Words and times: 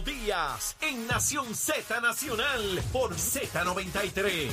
Leo 0.00 0.02
Díaz 0.02 0.76
en 0.80 1.06
Nación 1.06 1.54
Z 1.54 2.00
Nacional 2.00 2.82
por 2.92 3.14
Z93. 3.14 4.50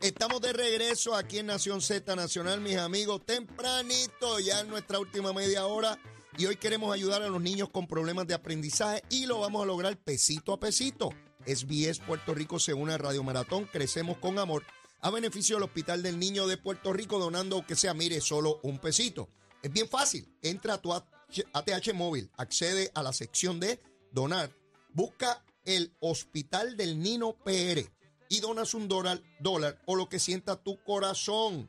Estamos 0.00 0.40
de 0.40 0.52
regreso 0.52 1.14
aquí 1.14 1.38
en 1.38 1.46
Nación 1.46 1.80
Z 1.80 2.14
Nacional, 2.16 2.60
mis 2.60 2.76
amigos, 2.76 3.24
tempranito, 3.26 4.40
ya 4.40 4.60
en 4.60 4.68
nuestra 4.68 4.98
última 4.98 5.32
media 5.32 5.66
hora. 5.66 5.98
Y 6.36 6.46
hoy 6.46 6.56
queremos 6.56 6.94
ayudar 6.94 7.22
a 7.22 7.28
los 7.28 7.42
niños 7.42 7.68
con 7.70 7.86
problemas 7.86 8.26
de 8.26 8.34
aprendizaje 8.34 9.02
y 9.10 9.26
lo 9.26 9.40
vamos 9.40 9.62
a 9.62 9.66
lograr 9.66 9.96
pesito 9.96 10.52
a 10.52 10.60
pesito. 10.60 11.10
SBS 11.46 12.00
Puerto 12.00 12.34
Rico 12.34 12.58
se 12.58 12.74
une 12.74 12.94
a 12.94 12.98
Radio 12.98 13.22
Maratón, 13.22 13.64
crecemos 13.64 14.18
con 14.18 14.38
amor, 14.38 14.64
a 15.00 15.10
beneficio 15.10 15.56
del 15.56 15.64
Hospital 15.64 16.02
del 16.02 16.18
Niño 16.18 16.46
de 16.46 16.56
Puerto 16.56 16.92
Rico, 16.92 17.18
donando 17.18 17.66
que 17.66 17.76
sea, 17.76 17.94
mire, 17.94 18.20
solo 18.20 18.60
un 18.62 18.78
pesito. 18.78 19.28
Es 19.62 19.72
bien 19.72 19.88
fácil, 19.88 20.28
entra 20.42 20.74
a 20.74 20.82
tu 20.82 20.92
ATH 20.92 21.92
móvil, 21.94 22.30
accede 22.36 22.92
a 22.94 23.02
la 23.02 23.12
sección 23.12 23.58
de 23.58 23.80
donar, 24.12 24.54
busca 24.92 25.44
el 25.64 25.92
Hospital 26.00 26.76
del 26.76 27.00
Niño 27.00 27.36
PR 27.44 27.84
y 28.28 28.40
donas 28.40 28.74
un 28.74 28.86
dólar, 28.88 29.20
dólar 29.40 29.80
o 29.86 29.96
lo 29.96 30.08
que 30.08 30.20
sienta 30.20 30.62
tu 30.62 30.82
corazón. 30.84 31.68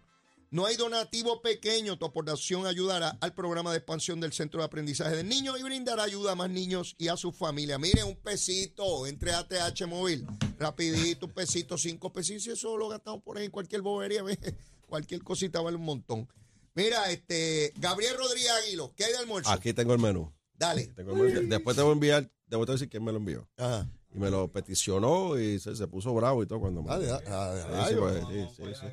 No 0.52 0.66
hay 0.66 0.78
donativo 0.78 1.42
pequeño, 1.42 1.98
tu 1.98 2.06
aportación 2.06 2.66
ayudará 2.66 3.18
al 3.22 3.34
programa 3.34 3.72
de 3.72 3.78
expansión 3.78 4.20
del 4.20 4.34
Centro 4.34 4.62
de 4.62 4.66
Aprendizaje 4.66 5.16
del 5.16 5.28
Niño 5.28 5.58
y 5.58 5.64
brindará 5.64 6.04
ayuda 6.04 6.32
a 6.32 6.36
más 6.36 6.50
niños 6.50 6.96
y 6.98 7.08
a 7.08 7.18
su 7.18 7.32
familia. 7.32 7.78
Mire, 7.78 8.04
un 8.04 8.16
pesito, 8.16 9.06
entre 9.06 9.34
ATH 9.34 9.86
móvil, 9.88 10.26
rapidito, 10.58 11.28
un 11.28 11.34
pesito, 11.34 11.78
cinco 11.78 12.12
pesitos, 12.12 12.48
eso 12.48 12.78
lo 12.78 12.90
gastamos 12.90 13.22
por 13.22 13.38
ahí 13.38 13.46
en 13.46 13.52
cualquier 13.52 13.82
bobería, 13.82 14.24
cualquier 14.88 15.24
cosita 15.24 15.62
vale 15.62 15.78
un 15.78 15.86
montón. 15.86 16.28
Mira, 16.76 17.10
este, 17.12 17.74
Gabriel 17.78 18.16
Rodríguez 18.18 18.52
Aguilo, 18.52 18.94
¿qué 18.96 19.06
hay 19.06 19.12
de 19.12 19.18
almuerzo? 19.18 19.52
Aquí 19.52 19.74
tengo 19.74 19.94
el 19.94 20.00
menú. 20.00 20.32
Dale. 20.54 20.92
Después 20.96 21.76
te 21.76 21.82
voy 21.82 21.92
a 21.92 21.94
enviar, 21.94 22.32
debo 22.48 22.66
decir 22.66 22.90
quién 22.90 23.04
me 23.04 23.12
lo 23.12 23.18
envió. 23.18 23.48
Ajá. 23.58 23.90
Y 24.12 24.18
me 24.18 24.30
lo 24.30 24.52
peticionó 24.52 25.40
y 25.40 25.60
se, 25.60 25.88
puso 25.88 26.14
bravo 26.14 26.42
y 26.44 26.48
todo 26.48 26.60
cuando 26.60 26.82
me. 26.82 26.90
Dale, 26.90 27.06
dale, 27.06 27.96
pues, 27.96 28.24
sí, 28.28 28.48
sí, 28.58 28.64
sí, 28.74 28.88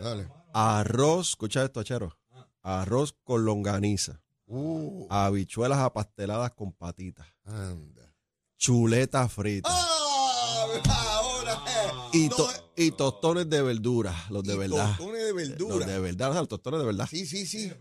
Dale. 0.00 0.28
Arroz, 0.52 1.30
escucha 1.30 1.64
esto, 1.64 1.82
Chero. 1.82 2.16
Arroz 2.62 3.12
con 3.24 3.44
longaniza. 3.44 4.22
Uh. 4.46 5.06
Habichuelas 5.10 5.78
apasteladas 5.78 6.52
con 6.52 6.72
patitas. 6.72 7.26
Anda. 7.44 8.14
Chuleta 8.56 9.28
frita. 9.28 9.68
¡Ah! 9.72 10.02
Ahora, 10.88 11.62
y, 12.12 12.28
y, 12.76 12.90
tostones 12.92 13.48
de 13.48 13.62
verdura, 13.62 14.14
los 14.30 14.42
de 14.44 14.56
verdad. 14.56 14.96
Tostones 14.96 15.24
de 15.24 15.32
verdura. 15.32 15.76
Los 15.76 15.86
de 15.86 15.98
verdad, 16.00 16.34
los 16.34 16.48
tostones 16.48 16.80
de 16.80 16.86
verdad. 16.86 17.06
Sí, 17.10 17.26
sí, 17.26 17.46
sí. 17.46 17.72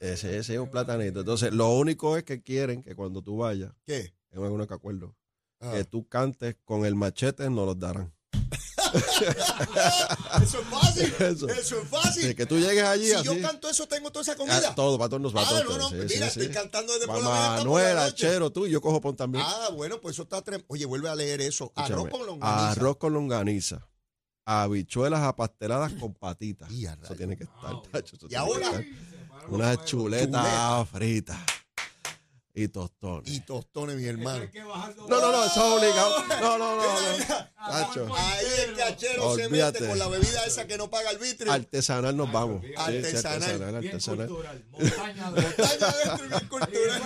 Ese, 0.00 0.38
ese 0.38 0.54
es 0.54 0.60
un 0.60 0.70
platanito. 0.70 1.20
Entonces, 1.20 1.52
lo 1.52 1.70
único 1.70 2.16
es 2.16 2.24
que 2.24 2.42
quieren 2.42 2.82
que 2.82 2.94
cuando 2.94 3.22
tú 3.22 3.38
vayas, 3.38 3.72
¿qué? 3.84 4.14
Es 4.30 4.38
uno 4.38 4.66
que 4.66 4.74
acuerdo, 4.74 5.14
que 5.60 5.84
tú 5.84 6.06
cantes 6.08 6.56
con 6.64 6.84
el 6.84 6.94
machete, 6.94 7.48
no 7.48 7.64
los 7.64 7.78
darán. 7.78 8.12
eso 10.42 10.60
es 10.60 10.66
fácil. 10.70 11.14
Eso, 11.18 11.48
es 11.48 11.88
fácil. 11.88 12.36
que 12.36 12.46
tú 12.46 12.58
llegues 12.58 12.84
allí. 12.84 13.08
Si 13.08 13.22
yo 13.22 13.40
canto 13.40 13.68
eso, 13.68 13.86
tengo 13.86 14.10
toda 14.10 14.22
esa 14.22 14.36
comida. 14.36 14.60
Ah, 14.64 14.74
todo, 14.74 14.98
para 14.98 15.08
todos 15.08 15.22
nos 15.22 15.36
va 15.36 15.42
ah, 15.42 15.62
no, 15.66 15.78
no, 15.78 15.90
mira, 15.90 16.26
estoy 16.28 16.48
cantando 16.48 16.92
desde 16.92 17.06
por 17.06 17.22
la 17.22 17.56
Manuel, 17.56 17.98
Achero, 17.98 18.50
tú 18.50 18.66
y 18.66 18.70
yo 18.70 18.80
cojo 18.80 19.00
pon 19.00 19.16
también. 19.16 19.44
Ah, 19.46 19.70
bueno, 19.74 20.00
pues 20.00 20.14
eso 20.14 20.22
está 20.22 20.42
tremendo. 20.42 20.66
Oye, 20.68 20.86
vuelve 20.86 21.08
a 21.08 21.14
leer 21.14 21.40
eso. 21.40 21.72
arroz 21.74 22.08
con 22.08 22.26
longaniza. 22.26 22.70
Arroz 22.70 22.96
con 22.96 23.12
longaniza. 23.12 23.86
Habichuelas 24.48 25.22
apasteladas 25.22 25.92
con 25.94 26.14
patitas. 26.14 26.70
eso 26.70 27.14
tiene 27.16 27.36
que 27.36 27.44
estar, 27.44 27.82
tacho, 27.90 28.16
Y 28.28 28.34
ahora. 28.36 28.70
Unas 29.48 29.84
chuletas 29.84 30.88
fritas. 30.88 31.38
Y 32.58 32.68
tostones. 32.68 33.30
Y 33.30 33.40
tostones, 33.40 33.96
mi 33.96 34.06
hermano. 34.06 34.48
No, 35.08 35.20
no, 35.20 35.30
no, 35.30 35.44
eso 35.44 35.66
es 35.66 35.72
obligado. 35.82 36.24
No, 36.40 36.56
no, 36.56 36.76
no. 36.76 36.82
no. 38.06 38.16
Ahí 38.16 38.46
el 38.66 38.76
cachero 38.76 39.36
se 39.36 39.48
mete 39.50 39.86
con 39.86 39.98
la 39.98 40.08
bebida 40.08 40.46
esa 40.46 40.66
que 40.66 40.78
no 40.78 40.88
paga 40.88 41.10
el 41.10 41.18
vitrio. 41.18 41.52
Artesanal 41.52 42.16
nos 42.16 42.32
vamos. 42.32 42.64
Artesanal. 42.76 43.42
Sí, 43.42 43.50
artesanal, 43.50 43.74
artesanal. 43.76 44.28
Montaña 44.70 45.32
de 45.32 45.42
Montaña 45.42 46.16
de 46.16 46.28
bien 46.28 46.48
cultural. 46.48 47.02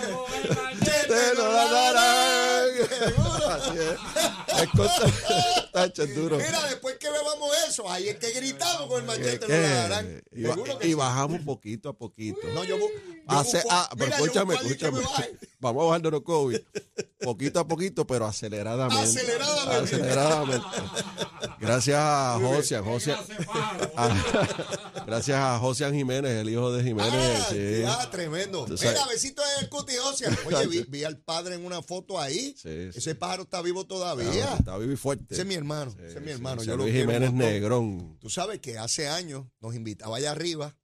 Te 1.09 1.35
lo 1.35 1.53
darán. 1.53 2.69
Así 3.01 3.79
es. 3.79 4.63
Es 4.63 4.71
cosa. 4.71 5.71
Tacho, 5.73 6.07
duro. 6.07 6.37
Mira, 6.37 6.65
después 6.67 6.97
que 6.99 7.11
bebamos 7.11 7.51
eso, 7.69 7.91
ahí 7.91 8.09
es 8.09 8.17
que 8.17 8.33
gritamos 8.33 8.89
con 8.89 9.01
el 9.01 9.07
machete. 9.07 10.23
Y, 10.83 10.95
bajamos 10.95 11.41
poquito 11.43 11.89
a 11.89 11.93
poquito. 11.93 12.41
No, 12.55 12.65
yo. 12.65 12.77
Hace, 13.27 13.63
ah, 13.71 13.89
pero 13.97 14.13
escúchame, 14.13 14.55
escúchame. 14.55 15.01
Vamos 15.61 15.83
a 15.83 15.99
bajar 15.99 16.23
COVID. 16.23 16.59
Poquito 17.21 17.61
a 17.61 17.69
poquito, 17.69 18.07
pero 18.07 18.27
aceleradamente. 18.27 19.03
Aceleradamente. 19.03 19.77
Aceleradamente. 19.77 20.67
Gracias 21.61 21.99
a 21.99 22.39
Josian. 22.41 22.83
Josian 22.83 23.19
gracias 25.07 25.39
a 25.39 25.59
Josian 25.59 25.95
Jiménez, 25.95 26.33
el 26.33 26.49
hijo 26.49 26.73
de 26.73 26.83
Jiménez. 26.83 27.13
Ah, 27.13 27.47
sí. 27.51 27.83
ah 27.87 28.09
tremendo. 28.11 28.67
Mira, 28.67 29.07
besito 29.07 29.43
de 29.61 29.69
Cuti 29.69 29.93
Josian. 29.97 30.37
Oye, 30.47 30.85
vi, 30.89 31.05
al 31.05 31.19
padre 31.19 31.57
en 31.57 31.67
una 31.67 31.83
foto 31.83 32.19
ahí. 32.19 32.57
Ese 32.95 33.15
pájaro 33.15 33.43
está 33.45 33.63
vivo 33.63 33.87
todavía. 33.87 34.55
está 34.55 34.77
vivo 34.79 34.93
y 34.93 34.97
fuerte. 34.97 35.35
Ese 35.35 35.43
es 35.43 35.49
mi 35.49 35.55
hermano. 35.55 35.93
ese 35.99 36.19
es 36.19 36.23
mi 36.23 36.31
hermano. 36.31 36.63
Yo 36.63 36.77
Luis 36.77 36.95
Jiménez 36.95 37.33
Negrón. 37.33 38.19
Tú 38.21 38.31
sabes 38.31 38.61
que 38.61 38.79
hace 38.79 39.09
años 39.09 39.47
nos 39.61 39.75
invitaba 39.75 40.17
allá 40.17 40.33
arriba, 40.33 40.77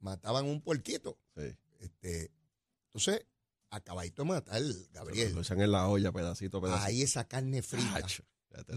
mataban 0.00 0.46
un 0.46 0.60
puerquito. 0.60 1.18
Sí. 1.36 1.56
Este, 1.80 2.30
entonces, 2.86 3.26
acabadito 3.70 4.22
de 4.22 4.28
matar, 4.28 4.62
Gabriel. 4.92 5.34
Lo 5.34 5.40
echan 5.40 5.60
en 5.60 5.72
la 5.72 5.88
olla, 5.88 6.12
pedacito, 6.12 6.60
pedacito. 6.60 6.84
Ahí 6.84 7.02
esa 7.02 7.26
carne 7.26 7.62
frita. 7.62 8.06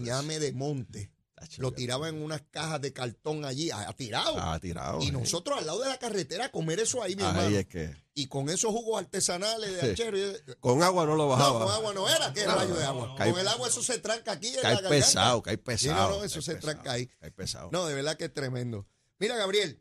llame 0.02 0.38
de 0.38 0.52
monte. 0.52 1.10
Lo 1.58 1.72
tiraban 1.72 2.16
en 2.16 2.22
unas 2.22 2.42
cajas 2.50 2.80
de 2.80 2.92
cartón 2.92 3.44
allí, 3.44 3.70
ha 3.70 3.92
tirado. 3.94 4.36
Ah, 4.38 4.58
tirado. 4.60 5.02
Y 5.02 5.10
nosotros 5.10 5.58
al 5.58 5.66
lado 5.66 5.82
de 5.82 5.88
la 5.88 5.98
carretera 5.98 6.50
comer 6.50 6.80
eso 6.80 7.02
ahí, 7.02 7.16
mi 7.16 7.22
ahí 7.22 7.28
hermano. 7.28 7.56
Es 7.56 7.66
que... 7.66 7.94
Y 8.14 8.26
con 8.26 8.48
esos 8.48 8.72
jugos 8.72 9.00
artesanales 9.00 9.80
de 9.80 9.92
achero. 9.92 10.18
Con 10.60 10.82
agua 10.82 11.06
no 11.06 11.14
lo 11.14 11.28
bajaba. 11.28 11.60
No, 11.60 11.66
con 11.66 11.74
agua 11.74 11.94
no 11.94 12.08
era, 12.08 12.32
¿qué 12.32 12.46
rayo 12.46 12.74
de 12.74 12.84
agua? 12.84 13.14
con 13.16 13.38
el 13.38 13.48
agua 13.48 13.68
eso 13.68 13.82
se 13.82 13.98
tranca 13.98 14.32
aquí. 14.32 14.48
En 14.48 14.60
cae 14.60 14.88
pesado, 14.88 15.42
cae 15.42 15.58
pesado. 15.58 16.10
no, 16.10 16.18
no, 16.18 16.24
eso 16.24 16.42
se 16.42 16.56
tranca 16.56 16.92
ahí. 16.92 17.06
Cae 17.20 17.30
pesado. 17.30 17.70
No, 17.72 17.86
de 17.86 17.94
verdad 17.94 18.16
que 18.16 18.24
es 18.24 18.34
tremendo. 18.34 18.88
Mira, 19.18 19.36
Gabriel, 19.36 19.80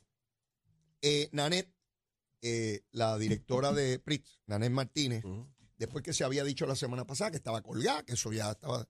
eh, 1.02 1.30
Nanet 1.32 1.72
eh, 2.42 2.84
la 2.92 3.18
directora 3.18 3.74
de 3.74 4.00
PRITS, 4.00 4.42
Nanés 4.46 4.70
Martínez, 4.70 5.24
después 5.78 6.04
que 6.04 6.14
se 6.14 6.24
había 6.24 6.44
dicho 6.44 6.68
la 6.68 6.76
semana 6.76 7.06
pasada 7.06 7.32
que 7.32 7.38
estaba 7.38 7.62
colgada, 7.62 8.04
que 8.04 8.14
eso 8.14 8.32
ya 8.32 8.52
estaba. 8.52 8.88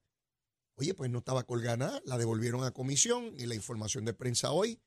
Oye, 0.77 0.93
pues 0.93 1.09
no 1.09 1.19
estaba 1.19 1.43
colgada 1.43 1.77
nada, 1.77 2.01
la 2.05 2.17
devolvieron 2.17 2.63
a 2.63 2.71
comisión 2.71 3.33
y 3.37 3.47
la 3.47 3.55
información 3.55 4.05
de 4.05 4.13
prensa 4.13 4.51
hoy, 4.51 4.79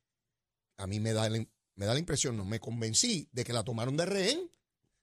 a 0.76 0.86
mí 0.86 1.00
me 1.00 1.12
da, 1.12 1.28
me 1.28 1.86
da 1.86 1.94
la 1.94 1.98
impresión, 1.98 2.36
no 2.36 2.44
me 2.44 2.60
convencí 2.60 3.28
de 3.32 3.44
que 3.44 3.52
la 3.52 3.64
tomaron 3.64 3.96
de 3.96 4.06
rehén, 4.06 4.50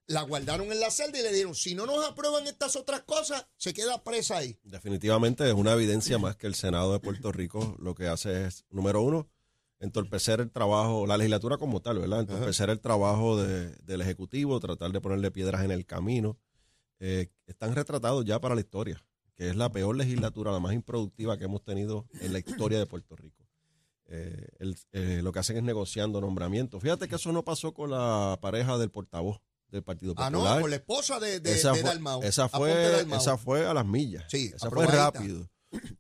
la 0.08 0.22
guardaron 0.22 0.72
en 0.72 0.80
la 0.80 0.90
celda 0.90 1.20
y 1.20 1.24
le 1.24 1.34
dieron, 1.34 1.54
si 1.54 1.76
no 1.76 1.86
nos 1.86 2.08
aprueban 2.08 2.48
estas 2.48 2.78
otras 2.78 3.02
cosas, 3.02 3.46
se 3.58 3.74
queda 3.74 4.02
presa 4.04 4.38
ahí. 4.38 4.58
Definitivamente 4.64 5.46
es 5.46 5.54
una 5.54 5.74
evidencia 5.74 6.18
más 6.18 6.38
que 6.38 6.48
el 6.48 6.56
Senado 6.56 6.94
de 6.94 7.00
Puerto 7.00 7.34
Rico 7.34 7.76
lo 7.80 7.94
que 7.94 8.08
hace 8.08 8.46
es, 8.46 8.64
número 8.70 9.02
uno, 9.02 9.30
entorpecer 9.80 10.40
el 10.40 10.52
trabajo, 10.52 11.06
la 11.06 11.18
legislatura 11.18 11.58
como 11.58 11.82
tal, 11.82 12.00
¿verdad? 12.00 12.22
Entorpecer 12.22 12.70
el 12.70 12.80
trabajo 12.80 13.38
del 13.38 14.02
Ejecutivo, 14.02 14.60
tratar 14.62 14.92
de 14.92 15.02
ponerle 15.02 15.32
piedras 15.32 15.66
en 15.66 15.72
el 15.72 15.86
camino. 15.86 16.40
Eh, 17.00 17.28
están 17.46 17.76
retratados 17.76 18.24
ya 18.26 18.40
para 18.40 18.56
la 18.56 18.62
historia, 18.62 19.06
que 19.38 19.50
es 19.50 19.56
la 19.56 19.72
peor 19.72 19.96
legislatura, 19.96 20.52
la 20.52 20.60
más 20.60 20.74
improductiva 20.74 21.38
que 21.38 21.46
hemos 21.46 21.64
tenido 21.64 22.08
en 22.22 22.34
la 22.34 22.40
historia 22.40 22.80
de 22.80 22.88
Puerto 22.88 23.16
Rico. 23.16 23.46
Eh, 24.10 24.48
eh, 24.94 25.20
lo 25.22 25.32
que 25.32 25.40
hacen 25.40 25.58
es 25.58 25.64
negociando 25.64 26.20
nombramientos. 26.20 26.82
Fíjate 26.82 27.08
que 27.08 27.16
eso 27.16 27.32
no 27.32 27.44
pasó 27.44 27.74
con 27.74 27.92
la 27.92 28.38
pareja 28.42 28.78
del 28.78 28.90
portavoz 28.90 29.40
del 29.70 29.84
Partido 29.84 30.16
Popular. 30.16 30.34
Ah, 30.34 30.56
no, 30.56 30.62
con 30.62 30.70
la 30.70 30.78
esposa 30.78 31.20
de, 31.20 31.40
de, 31.40 31.54
esa, 31.54 31.76
fue, 31.76 31.92
esa, 32.24 32.50
fue, 32.50 33.02
esa 33.02 33.38
fue 33.38 33.68
a 33.68 33.74
las 33.74 33.86
millas. 33.86 34.26
Sí, 34.30 34.52
esa 34.56 34.72
fue 34.72 34.88
rápido. 34.88 35.48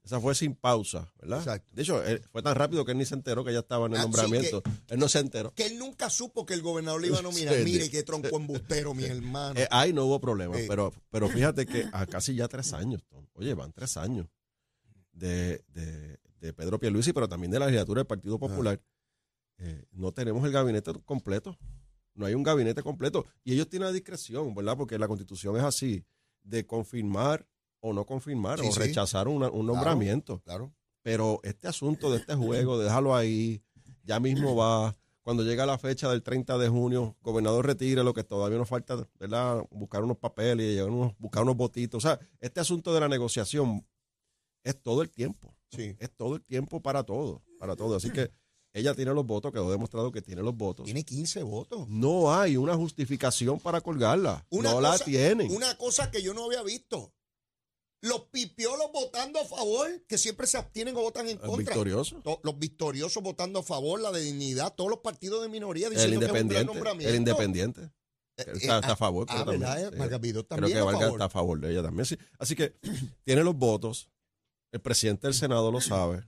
Esa 0.03 0.21
fue 0.21 0.33
sin 0.35 0.55
pausa, 0.55 1.11
¿verdad? 1.19 1.39
Exacto. 1.39 1.69
De 1.73 1.81
hecho, 1.81 2.01
fue 2.31 2.41
tan 2.41 2.55
rápido 2.55 2.85
que 2.85 2.93
él 2.93 2.97
ni 2.97 3.05
se 3.05 3.15
enteró 3.15 3.43
que 3.43 3.51
ya 3.51 3.59
estaba 3.59 3.87
en 3.87 3.93
el 3.93 3.99
ah, 3.99 4.03
nombramiento. 4.03 4.63
él 4.87 4.99
no 4.99 5.09
se 5.09 5.19
enteró. 5.19 5.53
Que 5.53 5.65
él 5.65 5.77
nunca 5.77 6.09
supo 6.09 6.45
que 6.45 6.53
el 6.53 6.61
gobernador 6.61 7.01
le 7.01 7.07
iba 7.07 7.19
a 7.19 7.21
nominar. 7.21 7.55
Mire 7.63 7.89
qué 7.89 8.03
tronco 8.03 8.37
embustero, 8.37 8.93
mi 8.93 9.03
hermano. 9.03 9.59
Eh, 9.59 9.67
ahí 9.69 9.91
no 9.91 10.05
hubo 10.05 10.21
problema, 10.21 10.55
pero, 10.67 10.93
pero 11.09 11.27
fíjate 11.29 11.65
que 11.65 11.85
a 11.91 12.05
casi 12.05 12.35
ya 12.35 12.47
tres 12.47 12.73
años, 12.73 13.03
oye, 13.33 13.53
van 13.53 13.73
tres 13.73 13.97
años 13.97 14.27
de, 15.11 15.63
de, 15.67 16.19
de 16.39 16.53
Pedro 16.53 16.79
Pierluisi, 16.79 17.11
pero 17.11 17.27
también 17.27 17.51
de 17.51 17.59
la 17.59 17.65
legislatura 17.65 17.99
del 17.99 18.07
Partido 18.07 18.39
Popular. 18.39 18.81
Eh, 19.59 19.85
no 19.91 20.11
tenemos 20.11 20.45
el 20.45 20.51
gabinete 20.51 20.93
completo. 21.03 21.57
No 22.13 22.25
hay 22.25 22.33
un 22.33 22.43
gabinete 22.43 22.81
completo. 22.83 23.25
Y 23.43 23.53
ellos 23.53 23.69
tienen 23.69 23.87
la 23.87 23.93
discreción, 23.93 24.53
¿verdad? 24.55 24.77
Porque 24.77 24.97
la 24.97 25.07
constitución 25.07 25.57
es 25.57 25.63
así, 25.63 26.05
de 26.43 26.65
confirmar 26.65 27.45
o 27.79 27.93
no 27.93 28.05
confirmar 28.05 28.59
o 28.61 28.75
rechazar 28.75 29.27
un 29.27 29.65
nombramiento. 29.65 30.41
Claro, 30.43 30.73
Pero 31.01 31.39
este 31.43 31.67
asunto 31.67 32.11
de 32.11 32.17
este 32.17 32.35
juego, 32.35 32.77
déjalo 32.77 33.15
ahí, 33.15 33.61
ya 34.03 34.19
mismo 34.19 34.55
va 34.55 34.95
cuando 35.27 35.43
llega 35.43 35.65
la 35.65 35.77
fecha 35.77 36.09
del 36.09 36.23
30 36.23 36.57
de 36.57 36.69
junio, 36.69 37.17
gobernador 37.21 37.65
retire 37.65 38.01
lo 38.01 38.13
que 38.13 38.23
todavía 38.23 38.57
nos 38.57 38.69
falta, 38.69 39.05
¿verdad? 39.19 39.61
Buscar 39.71 40.01
unos 40.01 40.17
papeles, 40.17 40.81
unos, 40.83 41.17
buscar 41.17 41.43
unos 41.43 41.57
votitos. 41.57 42.01
O 42.01 42.07
sea, 42.07 42.17
este 42.39 42.61
asunto 42.61 42.93
de 42.93 43.01
la 43.01 43.09
negociación 43.09 43.85
es 44.63 44.81
todo 44.81 45.01
el 45.01 45.09
tiempo. 45.09 45.53
Sí. 45.69 45.97
Es 45.99 46.15
todo 46.15 46.35
el 46.35 46.45
tiempo 46.45 46.81
para 46.81 47.03
todo, 47.03 47.43
para 47.59 47.75
todo. 47.75 47.97
Así 47.97 48.09
que 48.09 48.31
ella 48.71 48.93
tiene 48.93 49.13
los 49.13 49.25
votos, 49.25 49.51
quedó 49.51 49.69
demostrado 49.69 50.13
que 50.13 50.21
tiene 50.21 50.41
los 50.41 50.55
votos. 50.55 50.85
Tiene 50.85 51.03
15 51.03 51.43
votos. 51.43 51.89
No 51.89 52.33
hay 52.33 52.55
una 52.55 52.75
justificación 52.75 53.59
para 53.59 53.81
colgarla. 53.81 54.45
Una 54.49 54.71
no 54.71 54.79
la 54.79 54.97
tienen. 54.97 55.51
Una 55.51 55.77
cosa 55.77 56.09
que 56.09 56.21
yo 56.21 56.33
no 56.33 56.45
había 56.45 56.63
visto. 56.63 57.13
Los 58.01 58.25
pipiolos 58.25 58.91
votando 58.93 59.39
a 59.39 59.45
favor, 59.45 59.87
que 60.07 60.17
siempre 60.17 60.45
se 60.45 60.57
abstienen 60.57 60.95
o 60.95 61.01
votan 61.01 61.27
en 61.27 61.37
contra. 61.37 61.57
victorioso. 61.57 62.17
To- 62.23 62.39
Los 62.43 62.59
victoriosos 62.59 63.23
votando 63.23 63.59
a 63.59 63.63
favor, 63.63 63.99
la 63.99 64.11
de 64.11 64.21
dignidad, 64.21 64.73
todos 64.75 64.89
los 64.89 64.99
partidos 64.99 65.41
de 65.41 65.49
minoría 65.49 65.87
El 65.87 65.93
diciendo 65.93 66.19
que 66.19 66.25
es 66.25 66.31
un 66.31 66.37
independiente. 66.37 66.73
nombramiento. 66.73 67.09
El 67.09 67.15
independiente. 67.15 67.81
Eh, 67.81 67.89
Está, 68.37 68.51
eh, 68.51 68.79
está 68.81 68.93
a 68.93 68.95
favor. 68.95 69.25
ah, 69.29 69.33
creo 69.33 69.45
también. 69.45 69.61
¿verdad? 69.61 70.13
Eh, 70.13 70.19
Vidó 70.19 70.45
Creo 70.45 70.59
también 70.59 70.77
que 70.77 70.81
Vargas 70.83 71.11
está 71.11 71.25
a 71.25 71.29
favor 71.29 71.59
de 71.59 71.71
ella 71.71 71.81
también. 71.81 72.05
sí. 72.05 72.17
Así 72.37 72.55
que 72.55 72.75
tiene 73.25 73.43
los 73.43 73.55
votos. 73.55 74.09
El 74.71 74.79
presidente 74.81 75.25
del 75.25 75.33
Senado 75.33 75.71
lo 75.71 75.81
sabe. 75.81 76.23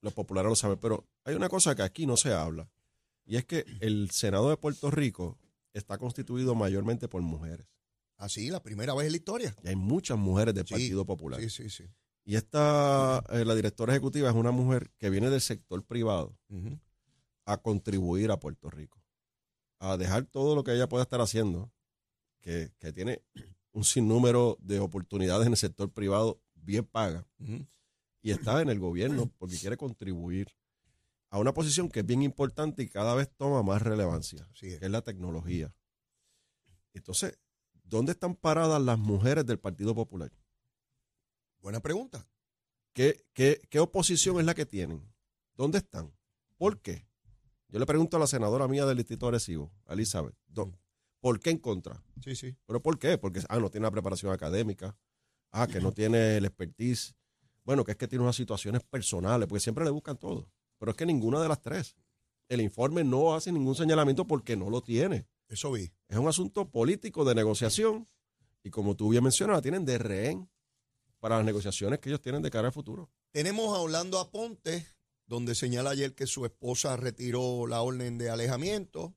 Los 0.00 0.14
populares 0.14 0.48
lo 0.48 0.56
saben. 0.56 0.78
Pero 0.78 1.06
hay 1.24 1.34
una 1.34 1.50
cosa 1.50 1.74
que 1.74 1.82
aquí 1.82 2.06
no 2.06 2.16
se 2.16 2.32
habla. 2.32 2.70
Y 3.26 3.36
es 3.36 3.44
que 3.44 3.66
el 3.80 4.10
Senado 4.10 4.48
de 4.48 4.56
Puerto 4.56 4.90
Rico 4.90 5.36
está 5.74 5.98
constituido 5.98 6.54
mayormente 6.54 7.08
por 7.08 7.20
mujeres. 7.20 7.66
Así, 8.20 8.50
la 8.50 8.62
primera 8.62 8.94
vez 8.94 9.06
en 9.06 9.12
la 9.12 9.16
historia. 9.16 9.56
Y 9.64 9.68
hay 9.68 9.76
muchas 9.76 10.18
mujeres 10.18 10.54
del 10.54 10.66
Sí, 10.66 10.74
Partido 10.74 11.06
Popular. 11.06 11.40
Sí, 11.40 11.48
sí, 11.48 11.70
sí. 11.70 11.84
Y 12.22 12.36
esta, 12.36 13.24
eh, 13.30 13.46
la 13.46 13.54
directora 13.54 13.94
ejecutiva 13.94 14.28
es 14.28 14.34
una 14.34 14.50
mujer 14.50 14.90
que 14.98 15.08
viene 15.08 15.30
del 15.30 15.40
sector 15.40 15.82
privado 15.84 16.38
a 17.46 17.56
contribuir 17.56 18.30
a 18.30 18.38
Puerto 18.38 18.68
Rico, 18.68 19.02
a 19.78 19.96
dejar 19.96 20.26
todo 20.26 20.54
lo 20.54 20.62
que 20.62 20.74
ella 20.74 20.86
pueda 20.86 21.04
estar 21.04 21.22
haciendo, 21.22 21.72
que, 22.42 22.70
que 22.78 22.92
tiene 22.92 23.22
un 23.72 23.84
sinnúmero 23.84 24.58
de 24.60 24.80
oportunidades 24.80 25.46
en 25.46 25.54
el 25.54 25.58
sector 25.58 25.90
privado 25.90 26.42
bien 26.54 26.84
paga, 26.84 27.26
y 28.20 28.32
está 28.32 28.60
en 28.60 28.68
el 28.68 28.78
gobierno 28.78 29.32
porque 29.38 29.56
quiere 29.56 29.78
contribuir 29.78 30.48
a 31.30 31.38
una 31.38 31.54
posición 31.54 31.88
que 31.88 32.00
es 32.00 32.06
bien 32.06 32.22
importante 32.22 32.82
y 32.82 32.88
cada 32.90 33.14
vez 33.14 33.30
toma 33.34 33.62
más 33.62 33.80
relevancia, 33.80 34.46
es. 34.52 34.60
que 34.60 34.74
es 34.74 34.90
la 34.90 35.00
tecnología. 35.00 35.74
Entonces, 36.92 37.38
¿dónde 37.90 38.12
están 38.12 38.34
paradas 38.36 38.80
las 38.80 38.98
mujeres 38.98 39.44
del 39.44 39.58
Partido 39.58 39.94
Popular? 39.94 40.32
Buena 41.60 41.80
pregunta. 41.80 42.26
¿Qué, 42.94 43.24
qué, 43.34 43.60
qué 43.68 43.78
oposición 43.80 44.38
es 44.40 44.46
la 44.46 44.54
que 44.54 44.64
tienen? 44.66 45.02
¿Dónde 45.54 45.78
están? 45.78 46.12
¿Por 46.56 46.80
qué? 46.80 47.06
Yo 47.68 47.78
le 47.78 47.86
pregunto 47.86 48.16
a 48.16 48.20
la 48.20 48.26
senadora 48.26 48.66
mía 48.66 48.86
del 48.86 48.96
Distrito 48.96 49.26
de 49.26 49.30
Arecibo, 49.30 49.72
a 49.86 49.92
Elizabeth, 49.92 50.34
¿dó- 50.48 50.72
¿por 51.20 51.38
qué 51.38 51.50
en 51.50 51.58
contra? 51.58 52.02
Sí, 52.22 52.34
sí. 52.34 52.56
¿Pero 52.66 52.82
por 52.82 52.98
qué? 52.98 53.18
Porque, 53.18 53.40
ah, 53.48 53.58
no 53.58 53.70
tiene 53.70 53.84
la 53.86 53.90
preparación 53.90 54.32
académica, 54.32 54.96
ah, 55.52 55.66
que 55.68 55.80
no 55.80 55.92
tiene 55.92 56.36
el 56.38 56.44
expertise, 56.46 57.14
bueno, 57.64 57.84
que 57.84 57.92
es 57.92 57.96
que 57.98 58.08
tiene 58.08 58.24
unas 58.24 58.36
situaciones 58.36 58.82
personales, 58.82 59.46
porque 59.48 59.60
siempre 59.60 59.84
le 59.84 59.90
buscan 59.90 60.16
todo. 60.16 60.48
Pero 60.78 60.90
es 60.92 60.96
que 60.96 61.06
ninguna 61.06 61.40
de 61.40 61.48
las 61.48 61.60
tres. 61.60 61.96
El 62.48 62.60
informe 62.60 63.04
no 63.04 63.34
hace 63.34 63.52
ningún 63.52 63.76
señalamiento 63.76 64.26
porque 64.26 64.56
no 64.56 64.70
lo 64.70 64.80
tiene. 64.82 65.28
Eso 65.50 65.72
vi. 65.72 65.92
Es 66.08 66.16
un 66.16 66.28
asunto 66.28 66.70
político 66.70 67.24
de 67.24 67.34
negociación 67.34 68.08
y 68.62 68.70
como 68.70 68.94
tú 68.94 69.08
bien 69.08 69.24
mencionas, 69.24 69.56
la 69.56 69.62
tienen 69.62 69.84
de 69.84 69.98
rehén 69.98 70.48
para 71.18 71.36
las 71.36 71.44
negociaciones 71.44 71.98
que 71.98 72.08
ellos 72.08 72.22
tienen 72.22 72.40
de 72.40 72.50
cara 72.50 72.68
al 72.68 72.72
futuro. 72.72 73.10
Tenemos 73.32 73.76
a 73.76 73.80
Orlando 73.80 74.20
Aponte, 74.20 74.86
donde 75.26 75.56
señala 75.56 75.90
ayer 75.90 76.14
que 76.14 76.26
su 76.26 76.46
esposa 76.46 76.96
retiró 76.96 77.66
la 77.66 77.82
orden 77.82 78.16
de 78.16 78.30
alejamiento. 78.30 79.14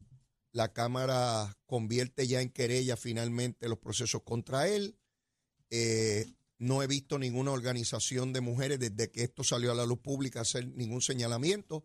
La 0.52 0.74
Cámara 0.74 1.56
convierte 1.68 2.26
ya 2.28 2.42
en 2.42 2.50
querella 2.50 2.98
finalmente 2.98 3.70
los 3.70 3.78
procesos 3.78 4.24
contra 4.24 4.68
él. 4.68 4.98
Eh, 5.70 6.26
no 6.58 6.82
he 6.82 6.88
visto 6.88 7.20
ninguna 7.20 7.52
organización 7.52 8.34
de 8.34 8.42
mujeres 8.42 8.80
desde 8.80 9.12
que 9.12 9.24
esto 9.24 9.44
salió 9.44 9.72
a 9.72 9.76
la 9.76 9.86
luz 9.86 10.00
pública 10.00 10.42
hacer 10.42 10.68
ningún 10.68 11.02
señalamiento. 11.02 11.84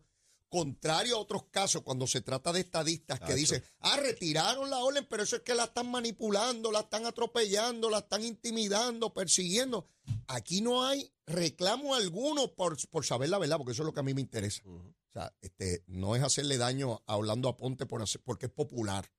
Contrario 0.49 1.15
a 1.15 1.19
otros 1.19 1.43
casos, 1.51 1.83
cuando 1.83 2.07
se 2.07 2.21
trata 2.21 2.51
de 2.51 2.61
estadistas 2.61 3.19
que 3.19 3.35
dicen, 3.35 3.63
ah, 3.81 3.97
retiraron 3.97 4.69
la 4.69 4.79
orden, 4.79 5.05
pero 5.07 5.21
eso 5.21 5.35
es 5.35 5.43
que 5.43 5.53
la 5.53 5.65
están 5.65 5.91
manipulando, 5.91 6.71
la 6.71 6.79
están 6.79 7.05
atropellando, 7.05 7.89
la 7.89 7.99
están 7.99 8.23
intimidando, 8.23 9.13
persiguiendo. 9.13 9.85
Aquí 10.27 10.61
no 10.61 10.83
hay 10.83 11.11
reclamo 11.27 11.93
alguno 11.93 12.55
por, 12.55 12.77
por 12.89 13.05
saber 13.05 13.29
la 13.29 13.37
verdad, 13.37 13.57
porque 13.57 13.73
eso 13.73 13.83
es 13.83 13.85
lo 13.85 13.93
que 13.93 13.99
a 13.99 14.03
mí 14.03 14.15
me 14.15 14.21
interesa. 14.21 14.63
O 14.65 15.11
sea, 15.11 15.31
este, 15.41 15.83
no 15.85 16.15
es 16.15 16.23
hacerle 16.23 16.57
daño 16.57 17.03
a 17.05 17.15
Orlando 17.15 17.49
Aponte 17.49 17.85
por 17.85 18.01
hacer, 18.01 18.21
porque 18.23 18.47
es 18.47 18.51
popular. 18.51 19.11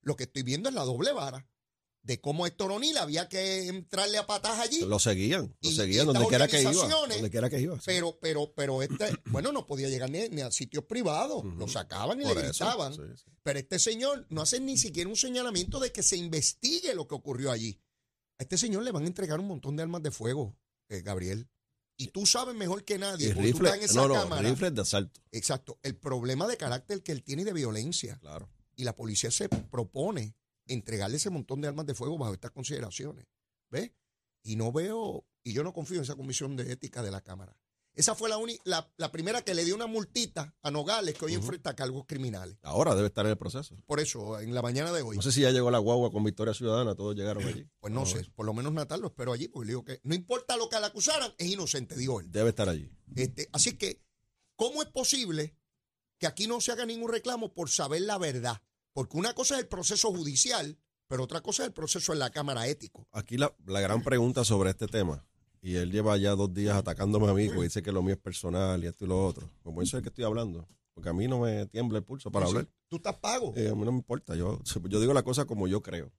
Lo 0.00 0.16
que 0.16 0.24
estoy 0.24 0.42
viendo 0.42 0.68
es 0.68 0.74
la 0.74 0.82
doble 0.82 1.12
vara 1.12 1.46
de 2.04 2.20
cómo 2.20 2.46
Héctor 2.46 2.72
O'Neill 2.72 2.96
había 2.98 3.28
que 3.28 3.68
entrarle 3.68 4.18
a 4.18 4.26
patas 4.26 4.58
allí. 4.58 4.80
Lo 4.80 4.98
seguían, 4.98 5.56
lo 5.60 5.70
seguían 5.70 6.06
donde 6.06 6.26
quiera 6.26 6.48
que 6.48 6.60
iba. 6.62 6.72
Donde 6.72 7.30
quiera 7.30 7.48
que 7.48 7.60
iba. 7.60 7.76
sí. 7.76 7.82
Pero, 7.86 8.18
pero, 8.20 8.52
pero 8.54 8.82
este, 8.82 9.06
bueno, 9.26 9.52
no 9.52 9.66
podía 9.66 9.88
llegar 9.88 10.10
ni, 10.10 10.28
ni 10.28 10.40
a 10.42 10.50
sitios 10.50 10.84
privados. 10.84 11.44
Lo 11.44 11.68
sacaban 11.68 12.20
y 12.20 12.24
Por 12.24 12.34
le 12.36 12.48
eso, 12.50 12.64
gritaban. 12.64 12.94
sí, 12.94 13.02
sí. 13.16 13.30
Pero 13.42 13.58
este 13.58 13.78
señor 13.78 14.26
no 14.30 14.42
hace 14.42 14.58
ni 14.60 14.76
siquiera 14.76 15.08
un 15.08 15.16
señalamiento 15.16 15.78
de 15.78 15.92
que 15.92 16.02
se 16.02 16.16
investigue 16.16 16.94
lo 16.94 17.06
que 17.06 17.14
ocurrió 17.14 17.50
allí. 17.52 17.80
A 18.38 18.42
este 18.42 18.58
señor 18.58 18.82
le 18.82 18.90
van 18.90 19.04
a 19.04 19.06
entregar 19.06 19.38
un 19.38 19.46
montón 19.46 19.76
de 19.76 19.82
armas 19.84 20.02
de 20.02 20.10
fuego, 20.10 20.56
eh, 20.88 21.02
Gabriel. 21.02 21.48
Y 21.96 22.08
tú 22.08 22.26
sabes 22.26 22.56
mejor 22.56 22.84
que 22.84 22.98
nadie, 22.98 23.28
Y 23.28 23.32
porque 23.32 23.52
tú 23.52 23.56
estás 23.58 23.74
en 23.74 23.80
rifles, 23.82 23.90
esa 23.92 24.00
no, 24.00 24.08
no, 24.08 24.14
cámara. 24.14 24.48
rifles 24.48 24.74
de 24.74 24.80
asalto, 24.80 25.20
Exacto. 25.30 25.78
El 25.82 25.94
problema 25.96 26.48
de 26.48 26.56
carácter 26.56 27.02
que 27.02 27.12
él 27.12 27.22
tiene 27.22 27.42
y 27.42 27.44
de 27.44 27.52
violencia. 27.52 28.18
claro. 28.20 28.50
Y 28.74 28.84
la 28.84 28.96
policía 28.96 29.30
se 29.30 29.48
propone 29.48 30.34
entregarle 30.66 31.16
ese 31.16 31.30
montón 31.30 31.60
de 31.60 31.68
armas 31.68 31.86
de 31.86 31.94
fuego 31.94 32.18
bajo 32.18 32.34
estas 32.34 32.50
consideraciones. 32.50 33.26
¿Ves? 33.70 33.92
Y 34.42 34.56
no 34.56 34.72
veo, 34.72 35.24
y 35.44 35.52
yo 35.52 35.62
no 35.62 35.72
confío 35.72 35.96
en 35.98 36.02
esa 36.04 36.16
comisión 36.16 36.56
de 36.56 36.70
ética 36.72 37.02
de 37.02 37.10
la 37.10 37.20
Cámara. 37.20 37.56
Esa 37.94 38.14
fue 38.14 38.30
la, 38.30 38.38
uni- 38.38 38.58
la, 38.64 38.90
la 38.96 39.12
primera 39.12 39.42
que 39.42 39.54
le 39.54 39.66
dio 39.66 39.74
una 39.74 39.86
multita 39.86 40.56
a 40.62 40.70
Nogales, 40.70 41.14
que 41.14 41.26
hoy 41.26 41.32
Ujú. 41.36 41.42
enfrenta 41.44 41.76
cargos 41.76 42.06
criminales. 42.06 42.56
Ahora 42.62 42.94
debe 42.94 43.08
estar 43.08 43.26
en 43.26 43.32
el 43.32 43.36
proceso. 43.38 43.76
Por 43.86 44.00
eso, 44.00 44.40
en 44.40 44.54
la 44.54 44.62
mañana 44.62 44.90
de 44.92 45.02
hoy. 45.02 45.14
No 45.16 45.20
sé 45.22 45.30
si 45.30 45.42
ya 45.42 45.50
llegó 45.50 45.70
la 45.70 45.76
guagua 45.78 46.10
con 46.10 46.24
Victoria 46.24 46.54
Ciudadana, 46.54 46.94
todos 46.94 47.14
llegaron 47.14 47.46
allí. 47.46 47.68
Pues 47.80 47.92
no 47.92 48.06
sé, 48.06 48.24
por 48.34 48.46
lo 48.46 48.54
menos 48.54 48.72
Natal 48.72 49.00
lo 49.02 49.08
espero 49.08 49.32
allí, 49.34 49.48
porque 49.48 49.66
le 49.66 49.70
digo 49.72 49.84
que 49.84 50.00
no 50.04 50.14
importa 50.14 50.56
lo 50.56 50.70
que 50.70 50.80
le 50.80 50.86
acusaran, 50.86 51.32
es 51.36 51.46
inocente, 51.48 51.94
digo 51.94 52.20
él. 52.20 52.30
Debe 52.32 52.48
estar 52.48 52.68
allí. 52.70 52.90
Este, 53.14 53.48
así 53.52 53.76
que, 53.76 54.00
¿cómo 54.56 54.82
es 54.82 54.88
posible 54.88 55.54
que 56.18 56.26
aquí 56.26 56.46
no 56.46 56.62
se 56.62 56.72
haga 56.72 56.86
ningún 56.86 57.10
reclamo 57.12 57.52
por 57.52 57.68
saber 57.68 58.00
la 58.02 58.16
verdad? 58.16 58.62
Porque 58.92 59.16
una 59.16 59.34
cosa 59.34 59.54
es 59.54 59.62
el 59.62 59.68
proceso 59.68 60.10
judicial, 60.12 60.78
pero 61.08 61.24
otra 61.24 61.40
cosa 61.40 61.62
es 61.62 61.68
el 61.68 61.72
proceso 61.72 62.12
en 62.12 62.18
la 62.18 62.30
Cámara 62.30 62.66
Ético. 62.66 63.06
Aquí 63.12 63.36
la, 63.36 63.54
la 63.66 63.80
gran 63.80 64.02
pregunta 64.02 64.44
sobre 64.44 64.70
este 64.70 64.86
tema, 64.86 65.24
y 65.60 65.76
él 65.76 65.90
lleva 65.90 66.16
ya 66.16 66.34
dos 66.34 66.52
días 66.52 66.76
atacándome 66.76 67.28
a 67.28 67.34
mí, 67.34 67.48
porque 67.48 67.64
dice 67.64 67.82
que 67.82 67.92
lo 67.92 68.02
mío 68.02 68.14
es 68.14 68.20
personal 68.20 68.82
y 68.82 68.86
esto 68.86 69.04
y 69.04 69.08
lo 69.08 69.24
otro. 69.24 69.48
Como 69.62 69.80
eso 69.82 69.96
es 69.96 70.02
que 70.02 70.08
estoy 70.08 70.24
hablando, 70.24 70.68
porque 70.94 71.08
a 71.08 71.12
mí 71.12 71.28
no 71.28 71.40
me 71.40 71.66
tiembla 71.66 71.98
el 71.98 72.04
pulso 72.04 72.30
para 72.30 72.46
hablar. 72.46 72.68
Tú 72.88 72.96
estás 72.96 73.16
pago. 73.16 73.54
Eh, 73.56 73.68
a 73.68 73.74
mí 73.74 73.84
no 73.84 73.92
me 73.92 73.98
importa, 73.98 74.34
yo, 74.34 74.60
yo 74.88 75.00
digo 75.00 75.14
la 75.14 75.22
cosa 75.22 75.44
como 75.44 75.68
yo 75.68 75.82
creo. 75.82 76.12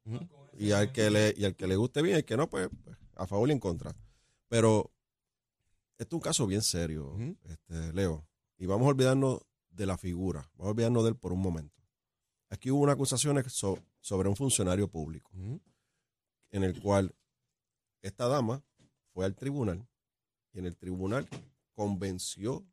Y 0.57 0.71
al 0.71 0.91
que 0.91 1.09
le, 1.11 1.33
y 1.37 1.45
al 1.45 1.55
que 1.55 1.67
le 1.67 1.75
guste 1.75 2.01
bien, 2.01 2.15
y 2.15 2.17
al 2.19 2.25
que 2.25 2.37
no, 2.37 2.49
pues, 2.49 2.69
pues, 2.83 2.97
a 3.15 3.27
favor 3.27 3.49
y 3.49 3.51
en 3.51 3.59
contra. 3.59 3.95
Pero 4.47 4.91
esto 5.97 6.15
es 6.15 6.17
un 6.17 6.23
caso 6.23 6.47
bien 6.47 6.61
serio, 6.61 7.15
este, 7.43 7.93
Leo. 7.93 8.27
Y 8.57 8.65
vamos 8.65 8.85
a 8.85 8.89
olvidarnos 8.89 9.41
de 9.69 9.85
la 9.85 9.97
figura, 9.97 10.49
vamos 10.53 10.67
a 10.67 10.71
olvidarnos 10.71 11.03
de 11.03 11.09
él 11.09 11.15
por 11.15 11.33
un 11.33 11.41
momento. 11.41 11.82
Aquí 12.53 12.69
hubo 12.69 12.81
una 12.83 12.93
acusación 12.93 13.43
so- 13.49 13.79
sobre 13.99 14.29
un 14.29 14.35
funcionario 14.35 14.87
público, 14.87 15.31
en 16.51 16.63
el 16.63 16.79
cual 16.79 17.15
esta 18.03 18.27
dama 18.27 18.63
fue 19.11 19.25
al 19.25 19.35
tribunal 19.35 19.87
y 20.53 20.59
en 20.59 20.65
el 20.67 20.77
tribunal 20.77 21.27
convenció 21.73 22.63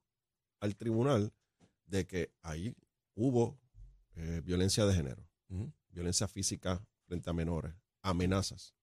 al 0.61 0.77
tribunal 0.77 1.33
de 1.87 2.07
que 2.07 2.31
ahí 2.43 2.77
hubo 3.15 3.59
eh, 4.17 4.43
violencia 4.45 4.85
de 4.85 4.95
género 4.95 5.27
violencia 5.89 6.29
física 6.29 6.87
frente 7.07 7.29
a 7.31 7.33
menores, 7.33 7.75
amenazas. 8.03 8.75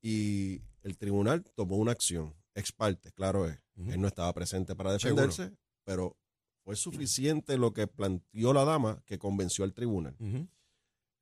Y 0.00 0.62
el 0.82 0.96
tribunal 0.96 1.42
tomó 1.54 1.76
una 1.76 1.92
acción, 1.92 2.34
ex 2.54 2.72
parte, 2.72 3.12
claro 3.12 3.46
es. 3.48 3.58
Él 3.76 4.00
no 4.00 4.06
estaba 4.08 4.32
presente 4.32 4.74
para 4.74 4.98
Seguro. 4.98 5.26
defenderse, 5.26 5.56
pero 5.84 6.16
fue 6.64 6.76
suficiente 6.76 7.58
lo 7.58 7.72
que 7.72 7.86
planteó 7.86 8.52
la 8.52 8.64
dama 8.64 9.02
que 9.06 9.18
convenció 9.18 9.64
al 9.64 9.72
tribunal. 9.72 10.16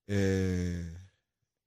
Eh, 0.07 0.99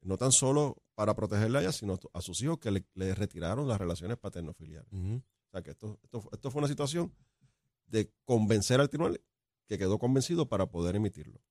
no 0.01 0.17
tan 0.17 0.31
solo 0.31 0.81
para 0.95 1.15
protegerla 1.15 1.59
a 1.59 1.61
ella, 1.63 1.71
sino 1.71 1.99
a 2.13 2.21
sus 2.21 2.41
hijos 2.41 2.59
que 2.59 2.71
le, 2.71 2.85
le 2.93 3.15
retiraron 3.15 3.67
las 3.67 3.79
relaciones 3.79 4.17
paterno-filiales. 4.17 4.91
O 4.91 5.51
sea 5.51 5.61
que 5.61 5.71
esto, 5.71 5.99
esto, 6.03 6.29
esto 6.31 6.51
fue 6.51 6.59
una 6.59 6.67
situación 6.67 7.13
de 7.87 8.11
convencer 8.25 8.79
al 8.79 8.89
tribunal 8.89 9.21
que 9.67 9.77
quedó 9.77 9.97
convencido 9.97 10.47
para 10.47 10.67
poder 10.67 10.95
emitirlo. 10.95 11.41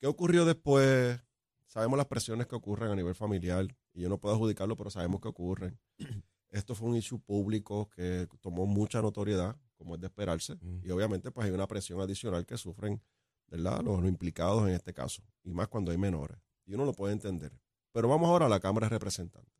¿Qué 0.00 0.06
ocurrió 0.06 0.44
después? 0.44 1.20
Sabemos 1.66 1.98
las 1.98 2.06
presiones 2.06 2.46
que 2.46 2.56
ocurren 2.56 2.90
a 2.90 2.96
nivel 2.96 3.14
familiar 3.14 3.66
y 3.92 4.02
yo 4.02 4.08
no 4.08 4.18
puedo 4.18 4.34
adjudicarlo, 4.34 4.76
pero 4.76 4.90
sabemos 4.90 5.20
que 5.20 5.28
ocurren. 5.28 5.78
Esto 6.50 6.74
fue 6.74 6.88
un 6.88 6.96
issue 6.96 7.20
público 7.20 7.90
que 7.90 8.26
tomó 8.40 8.64
mucha 8.64 9.02
notoriedad, 9.02 9.56
como 9.78 9.94
es 9.94 10.00
de 10.02 10.08
esperarse, 10.08 10.56
Mm. 10.56 10.80
y 10.84 10.90
obviamente 10.90 11.30
pues 11.30 11.46
hay 11.46 11.52
una 11.52 11.66
presión 11.66 12.00
adicional 12.00 12.44
que 12.44 12.58
sufren 12.58 13.00
¿verdad? 13.46 13.80
Los, 13.82 14.00
los 14.00 14.08
implicados 14.08 14.68
en 14.68 14.74
este 14.74 14.92
caso, 14.92 15.22
y 15.42 15.54
más 15.54 15.68
cuando 15.68 15.90
hay 15.90 15.96
menores. 15.96 16.36
Y 16.66 16.74
uno 16.74 16.84
lo 16.84 16.92
puede 16.92 17.14
entender. 17.14 17.58
Pero 17.92 18.06
vamos 18.06 18.28
ahora 18.28 18.44
a 18.44 18.48
la 18.50 18.60
Cámara 18.60 18.86
de 18.86 18.90
Representantes. 18.90 19.54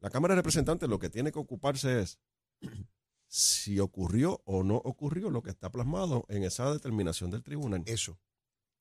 La 0.00 0.10
Cámara 0.10 0.34
de 0.34 0.40
Representantes 0.40 0.88
lo 0.88 0.98
que 0.98 1.08
tiene 1.08 1.30
que 1.30 1.38
ocuparse 1.38 2.00
es 2.00 2.18
si 3.28 3.78
ocurrió 3.78 4.42
o 4.46 4.64
no 4.64 4.76
ocurrió 4.78 5.30
lo 5.30 5.42
que 5.42 5.50
está 5.50 5.70
plasmado 5.70 6.24
en 6.28 6.42
esa 6.42 6.72
determinación 6.72 7.30
del 7.30 7.44
tribunal. 7.44 7.84
Eso. 7.86 8.18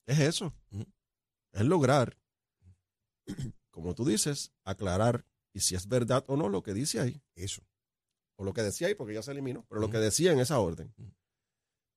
Es 0.08 0.20
eso. 0.20 0.52
Ujú. 0.72 0.86
Es 1.52 1.62
lograr, 1.64 2.18
como 3.70 3.94
tú 3.94 4.04
dices, 4.04 4.52
aclarar 4.64 5.26
y 5.54 5.60
si 5.60 5.76
es 5.76 5.88
verdad 5.88 6.24
o 6.28 6.38
no 6.38 6.50
lo 6.50 6.64
que 6.64 6.74
dice 6.74 7.00
ahí. 7.00 7.22
Eso. 7.36 7.62
O 8.36 8.44
lo 8.44 8.54
que 8.54 8.62
decía 8.62 8.88
ahí, 8.88 8.96
porque 8.96 9.14
ya 9.14 9.22
se 9.22 9.32
eliminó, 9.32 9.66
pero 9.70 9.82
lo 9.82 9.90
que 9.90 9.98
decía 9.98 10.32
en 10.32 10.40
esa 10.40 10.60
orden. 10.60 10.94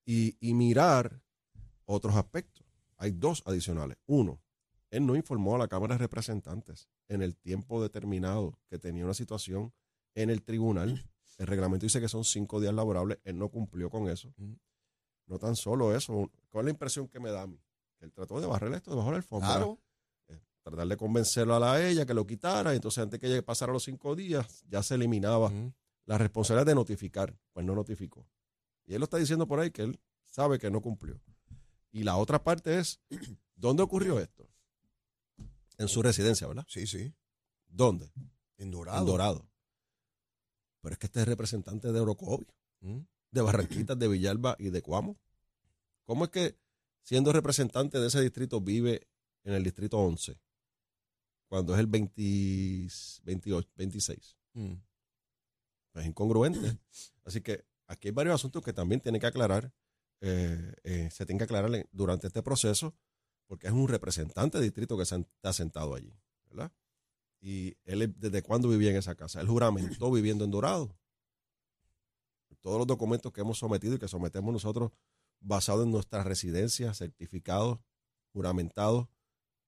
Y, 0.04 0.36
y 0.40 0.54
mirar 0.54 1.22
otros 1.86 2.14
aspectos. 2.16 2.64
Hay 2.96 3.12
dos 3.12 3.42
adicionales. 3.46 3.96
Uno, 4.06 4.40
él 4.90 5.06
no 5.06 5.16
informó 5.16 5.56
a 5.56 5.58
la 5.58 5.68
Cámara 5.68 5.94
de 5.94 5.98
Representantes 5.98 6.88
en 7.08 7.22
el 7.22 7.36
tiempo 7.36 7.82
determinado 7.82 8.58
que 8.68 8.78
tenía 8.78 9.04
una 9.04 9.14
situación 9.14 9.72
en 10.14 10.30
el 10.30 10.42
tribunal. 10.42 11.04
El 11.36 11.48
reglamento 11.48 11.84
dice 11.84 12.00
que 12.00 12.08
son 12.08 12.22
cinco 12.22 12.60
días 12.60 12.72
laborables. 12.72 13.18
Él 13.24 13.36
no 13.36 13.48
cumplió 13.48 13.90
con 13.90 14.08
eso. 14.08 14.32
No 15.26 15.36
tan 15.36 15.56
solo 15.56 15.92
eso. 15.96 16.30
¿Cuál 16.48 16.62
es 16.62 16.64
la 16.66 16.70
impresión 16.70 17.08
que 17.08 17.18
me 17.18 17.32
da 17.32 17.42
a 17.42 17.46
mí? 17.48 17.60
Que 17.98 18.04
él 18.04 18.12
trató 18.12 18.40
de 18.40 18.46
barrer 18.46 18.72
esto 18.72 18.92
debajo 18.92 19.08
de 19.08 19.12
la 19.14 19.16
alfombra. 19.16 19.48
Claro. 19.48 19.80
Tratar 20.62 20.86
de 20.86 20.96
convencerlo 20.96 21.56
a 21.56 21.58
la 21.58 21.84
ella 21.84 22.06
que 22.06 22.14
lo 22.14 22.24
quitara. 22.24 22.72
Entonces, 22.72 23.02
antes 23.02 23.18
que 23.18 23.42
pasara 23.42 23.72
los 23.72 23.82
cinco 23.82 24.14
días, 24.14 24.62
ya 24.68 24.80
se 24.84 24.94
eliminaba. 24.94 25.50
La 26.06 26.18
responsabilidad 26.18 26.66
de 26.66 26.74
notificar. 26.74 27.36
Pues 27.52 27.64
no 27.64 27.74
notificó. 27.74 28.26
Y 28.86 28.94
él 28.94 29.00
lo 29.00 29.04
está 29.04 29.16
diciendo 29.18 29.46
por 29.46 29.60
ahí 29.60 29.70
que 29.70 29.82
él 29.82 30.00
sabe 30.24 30.58
que 30.58 30.70
no 30.70 30.80
cumplió. 30.80 31.20
Y 31.92 32.02
la 32.02 32.16
otra 32.16 32.42
parte 32.42 32.78
es, 32.78 33.00
¿dónde 33.56 33.82
ocurrió 33.82 34.18
esto? 34.20 34.48
En 35.78 35.88
su 35.88 36.02
residencia, 36.02 36.46
¿verdad? 36.46 36.64
Sí, 36.68 36.86
sí. 36.86 37.12
¿Dónde? 37.66 38.10
En 38.58 38.70
Dorado. 38.70 38.98
En 39.00 39.06
Dorado. 39.06 39.50
Pero 40.80 40.92
es 40.92 40.98
que 40.98 41.06
este 41.06 41.20
es 41.20 41.26
representante 41.28 41.90
de 41.92 42.00
Orocovi, 42.00 42.46
Ujú. 42.82 43.06
de 43.30 43.40
Barranquitas, 43.40 43.98
de 43.98 44.06
Villalba 44.08 44.54
y 44.58 44.70
de 44.70 44.82
Cuamo. 44.82 45.16
¿Cómo 46.04 46.24
es 46.24 46.30
que 46.30 46.58
siendo 47.02 47.32
representante 47.32 47.98
de 47.98 48.08
ese 48.08 48.20
distrito 48.20 48.60
vive 48.60 49.08
en 49.44 49.54
el 49.54 49.64
distrito 49.64 49.98
11? 49.98 50.38
Cuando 51.48 51.72
es 51.74 51.80
el 51.80 51.86
20 51.86 52.88
28, 53.24 53.70
26. 53.76 54.36
Ujú. 54.54 54.78
Es 56.00 56.06
incongruente. 56.06 56.78
Así 57.24 57.40
que 57.40 57.64
aquí 57.86 58.08
hay 58.08 58.12
varios 58.14 58.34
asuntos 58.36 58.62
que 58.62 58.72
también 58.72 59.00
tiene 59.00 59.18
que 59.20 59.26
aclarar, 59.26 59.72
eh, 60.20 60.72
eh, 60.84 61.08
se 61.10 61.26
tiene 61.26 61.38
que 61.38 61.44
aclarar 61.44 61.88
durante 61.92 62.26
este 62.26 62.42
proceso, 62.42 62.94
porque 63.46 63.66
es 63.66 63.72
un 63.72 63.88
representante 63.88 64.58
de 64.58 64.64
distrito 64.64 64.96
que 64.96 65.04
se 65.04 65.16
está 65.16 65.52
sentado 65.52 65.94
allí, 65.94 66.12
¿verdad? 66.50 66.72
Y 67.40 67.76
él, 67.84 68.02
es- 68.02 68.18
¿desde 68.20 68.42
cuándo 68.42 68.68
vivía 68.68 68.90
en 68.90 68.96
esa 68.96 69.14
casa? 69.14 69.40
Él 69.40 69.48
juramentó 69.48 70.10
viviendo 70.10 70.44
en 70.44 70.50
Dorado. 70.50 70.96
Todos 72.60 72.78
los 72.78 72.86
documentos 72.86 73.30
que 73.32 73.42
hemos 73.42 73.58
sometido 73.58 73.94
y 73.94 73.98
que 73.98 74.08
sometemos 74.08 74.50
nosotros 74.50 74.90
basados 75.40 75.84
en 75.84 75.90
nuestra 75.92 76.22
residencia, 76.24 76.94
certificados, 76.94 77.78
juramentados, 78.32 79.08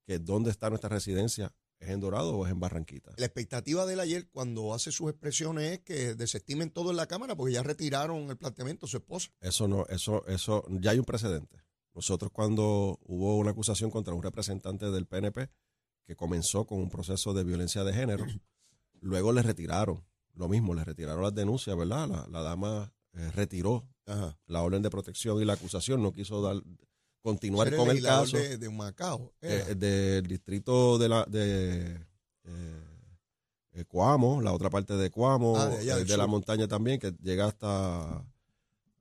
que 0.07 0.19
dónde 0.19 0.51
está 0.51 0.71
nuestra 0.71 0.89
residencia, 0.89 1.55
¿es 1.79 1.89
en 1.91 2.01
Dorado 2.01 2.37
o 2.37 2.47
es 2.47 2.53
en 2.53 2.61
Barranquita? 2.61 3.13
La 3.17 3.27
expectativa 3.27 3.87
de 3.87 3.95
él 3.95 4.01
ayer 4.01 4.29
cuando 4.29 4.75
hace 4.75 4.93
sus 4.93 5.11
expresiones 5.11 5.73
es 5.73 5.81
que 5.81 6.15
desestimen 6.15 6.71
todo 6.71 6.91
en 6.91 6.97
la 6.97 7.07
Cámara 7.07 7.37
porque 7.37 7.55
ya 7.55 7.63
retiraron 7.63 8.31
el 8.31 8.37
planteamiento 8.37 8.87
su 8.87 8.97
esposa. 8.97 9.31
Eso 9.41 9.69
no, 9.69 9.87
eso, 9.87 10.27
eso, 10.27 10.65
ya 10.69 10.93
hay 10.93 10.99
un 10.99 11.05
precedente. 11.05 11.63
Nosotros 11.95 12.31
cuando 12.31 12.99
hubo 13.05 13.39
una 13.39 13.53
acusación 13.53 13.91
contra 13.91 14.15
un 14.15 14.23
representante 14.23 14.91
del 14.91 15.07
PNP 15.07 15.49
que 16.05 16.17
comenzó 16.17 16.67
con 16.67 16.79
un 16.79 16.91
proceso 16.91 17.33
de 17.35 17.45
violencia 17.45 17.85
de 17.85 17.93
género, 17.93 18.27
luego 19.01 19.33
le 19.33 19.43
retiraron, 19.43 20.05
lo 20.35 20.49
mismo, 20.49 20.75
le 20.75 20.85
retiraron 20.85 21.23
las 21.23 21.35
denuncias, 21.35 21.77
¿verdad? 21.77 22.09
La, 22.09 22.27
la 22.29 22.43
dama 22.43 22.93
eh, 23.15 23.31
retiró 23.35 23.89
Ajá. 24.05 24.39
la 24.47 24.63
orden 24.63 24.83
de 24.83 24.91
protección 24.91 25.41
y 25.41 25.45
la 25.47 25.55
acusación, 25.55 26.03
no 26.03 26.13
quiso 26.13 26.43
dar, 26.43 26.63
continuar 27.31 27.69
con 27.75 27.89
el 27.89 27.97
legislador 27.97 28.25
caso 28.31 28.37
de, 28.39 28.57
de 28.59 28.71
Macao. 28.71 29.33
eh, 29.43 29.75
del 29.77 30.27
distrito 30.29 30.97
de 30.99 31.09
la 31.09 31.25
de 31.25 31.97
eh, 32.45 32.85
eh, 33.75 33.85
Coamo, 33.87 34.41
la 34.41 34.53
otra 34.53 34.71
parte 34.71 34.95
de 34.95 35.11
Coamo, 35.11 35.57
Ah, 35.59 35.67
de 35.69 35.79
allá 35.79 35.99
eh, 35.99 36.05
de 36.05 36.17
la 36.17 36.27
montaña 36.29 36.69
también, 36.69 36.99
que 37.01 37.13
llega 37.21 37.47
hasta, 37.47 38.25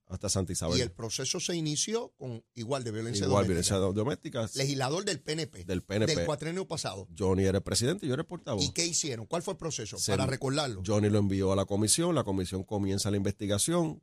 hasta 0.08 0.28
Santa 0.30 0.52
Isabel. 0.54 0.78
y 0.78 0.82
el 0.82 0.92
proceso 0.92 1.40
se 1.40 1.56
inició 1.56 2.10
con 2.18 2.44
igual 2.56 2.84
de 2.84 2.92
violencia 2.92 3.26
Igual, 3.26 3.46
doméstica. 3.48 3.78
violencia 3.78 4.02
doméstica 4.48 4.50
Legislador 4.56 5.06
del 5.06 5.20
PNP. 5.22 5.64
del 5.66 5.82
PNP. 5.84 6.16
Del 6.16 6.26
cuatrenio 6.26 6.68
pasado. 6.68 7.08
Johnny 7.18 7.44
era 7.46 7.60
el 7.60 7.64
presidente 7.64 8.06
y 8.06 8.10
yo 8.10 8.16
era 8.16 8.22
el 8.22 8.28
portavoz. 8.28 8.64
¿Y 8.64 8.72
qué 8.74 8.86
hicieron? 8.86 9.26
¿Cuál 9.28 9.44
fue 9.44 9.54
el 9.54 9.58
proceso? 9.58 9.98
Se- 9.98 10.12
Para 10.12 10.26
recordarlo. 10.26 10.82
Johnny 10.86 11.10
lo 11.10 11.20
envió 11.20 11.52
a 11.54 11.56
la 11.56 11.66
comisión, 11.66 12.16
la 12.16 12.24
comisión 12.24 12.64
comienza 12.64 13.12
la 13.12 13.18
investigación 13.18 14.02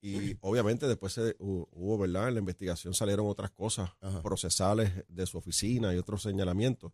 y 0.00 0.36
obviamente 0.40 0.86
después 0.86 1.12
se, 1.14 1.36
hu- 1.38 1.66
hubo, 1.72 1.98
¿verdad? 1.98 2.28
En 2.28 2.34
la 2.34 2.40
investigación 2.40 2.94
salieron 2.94 3.26
otras 3.26 3.50
cosas 3.50 3.90
Ajá. 4.00 4.22
procesales 4.22 4.92
de 5.08 5.26
su 5.26 5.38
oficina 5.38 5.92
y 5.94 5.98
otros 5.98 6.22
señalamientos, 6.22 6.92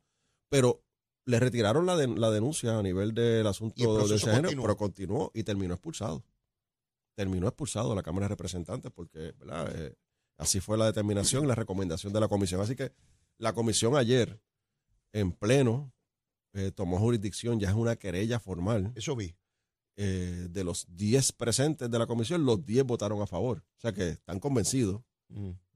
pero 0.49 0.83
le 1.27 1.39
retiraron 1.39 1.85
la, 1.87 1.97
de- 1.97 2.09
la 2.09 2.31
denuncia 2.31 2.79
a 2.79 2.83
nivel 2.83 3.13
del 3.15 3.47
asunto 3.47 4.07
de 4.07 4.15
ese 4.17 4.31
género, 4.31 4.61
pero 4.63 4.77
continuó 4.77 5.31
y 5.35 5.43
terminó 5.45 5.75
expulsado. 5.75 6.25
Terminó 7.15 7.47
expulsado 7.47 7.91
de 7.91 7.97
la 7.97 8.03
Cámara 8.03 8.25
de 8.25 8.31
Representantes 8.31 8.91
porque, 8.93 9.33
¿verdad? 9.39 9.71
Eh, 9.77 9.95
así 10.39 10.61
fue 10.61 10.79
la 10.79 10.87
determinación 10.87 11.45
y 11.45 11.47
la 11.47 11.55
recomendación 11.55 12.13
de 12.13 12.21
la 12.21 12.29
comisión. 12.29 12.61
Así 12.61 12.75
que 12.75 12.93
la 13.39 13.53
comisión 13.53 13.97
ayer, 13.97 14.41
en 15.13 15.33
pleno, 15.33 15.93
eh, 16.55 16.73
tomó 16.73 16.99
jurisdicción, 16.99 17.61
ya 17.61 17.69
es 17.69 17.75
una 17.75 17.97
querella 17.97 18.41
formal. 18.41 18.93
Eso 18.95 19.15
vi. 19.15 19.37
Eh, 19.97 20.49
de 20.51 20.65
los 20.65 20.87
10 20.97 21.33
presentes 21.33 21.91
de 21.91 21.99
la 21.99 22.07
comisión, 22.07 22.45
los 22.45 22.65
10 22.65 22.85
votaron 22.85 23.21
a 23.23 23.27
favor. 23.27 23.65
O 23.77 23.81
sea 23.81 23.93
que 23.93 24.11
están 24.11 24.41
convencidos 24.41 25.03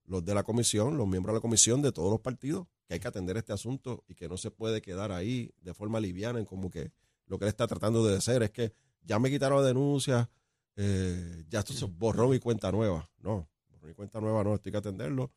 los 0.04 0.24
de 0.24 0.34
la 0.34 0.42
comisión, 0.42 0.96
los 0.96 1.08
miembros 1.08 1.32
de 1.32 1.38
la 1.38 1.42
comisión 1.42 1.82
de 1.82 1.92
todos 1.92 2.10
los 2.10 2.20
partidos, 2.20 2.66
que 2.86 2.94
hay 2.94 3.00
que 3.00 3.08
atender 3.08 3.36
este 3.36 3.52
asunto 3.52 4.04
y 4.06 4.14
que 4.14 4.28
no 4.28 4.36
se 4.36 4.50
puede 4.50 4.80
quedar 4.80 5.12
ahí 5.12 5.50
de 5.60 5.74
forma 5.74 6.00
liviana 6.00 6.38
en 6.38 6.44
como 6.44 6.70
que 6.70 6.92
lo 7.26 7.38
que 7.38 7.44
él 7.46 7.48
está 7.48 7.66
tratando 7.66 8.04
de 8.06 8.16
hacer 8.16 8.42
es 8.42 8.50
que 8.50 8.72
ya 9.02 9.18
me 9.18 9.30
quitaron 9.30 9.60
la 9.60 9.66
denuncia, 9.66 10.30
eh, 10.76 11.44
ya 11.48 11.60
esto 11.60 11.72
se 11.72 11.86
borró 11.86 12.28
mi 12.28 12.38
cuenta 12.38 12.70
nueva. 12.70 13.10
No, 13.18 13.48
borrón 13.68 13.90
y 13.90 13.94
cuenta 13.94 14.20
nueva 14.20 14.44
no, 14.44 14.54
estoy 14.54 14.72
que 14.72 14.78
atenderlo. 14.78 15.32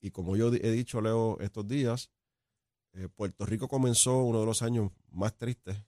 Y 0.00 0.10
como 0.10 0.36
yo 0.36 0.52
he 0.52 0.70
dicho, 0.70 1.00
Leo, 1.00 1.38
estos 1.40 1.66
días, 1.66 2.10
eh, 2.92 3.08
Puerto 3.08 3.46
Rico 3.46 3.68
comenzó 3.68 4.22
uno 4.22 4.40
de 4.40 4.46
los 4.46 4.62
años 4.62 4.90
más 5.10 5.36
tristes, 5.36 5.82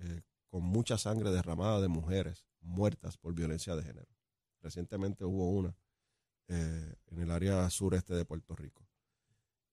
eh, 0.00 0.22
con 0.48 0.62
mucha 0.62 0.98
sangre 0.98 1.30
derramada 1.30 1.80
de 1.80 1.88
mujeres 1.88 2.44
muertas 2.60 3.16
por 3.16 3.34
violencia 3.34 3.76
de 3.76 3.82
género. 3.82 4.08
Recientemente 4.60 5.24
hubo 5.24 5.50
una 5.50 5.76
eh, 6.48 6.94
en 7.06 7.18
el 7.20 7.30
área 7.30 7.68
sureste 7.70 8.14
de 8.14 8.24
Puerto 8.24 8.56
Rico, 8.56 8.86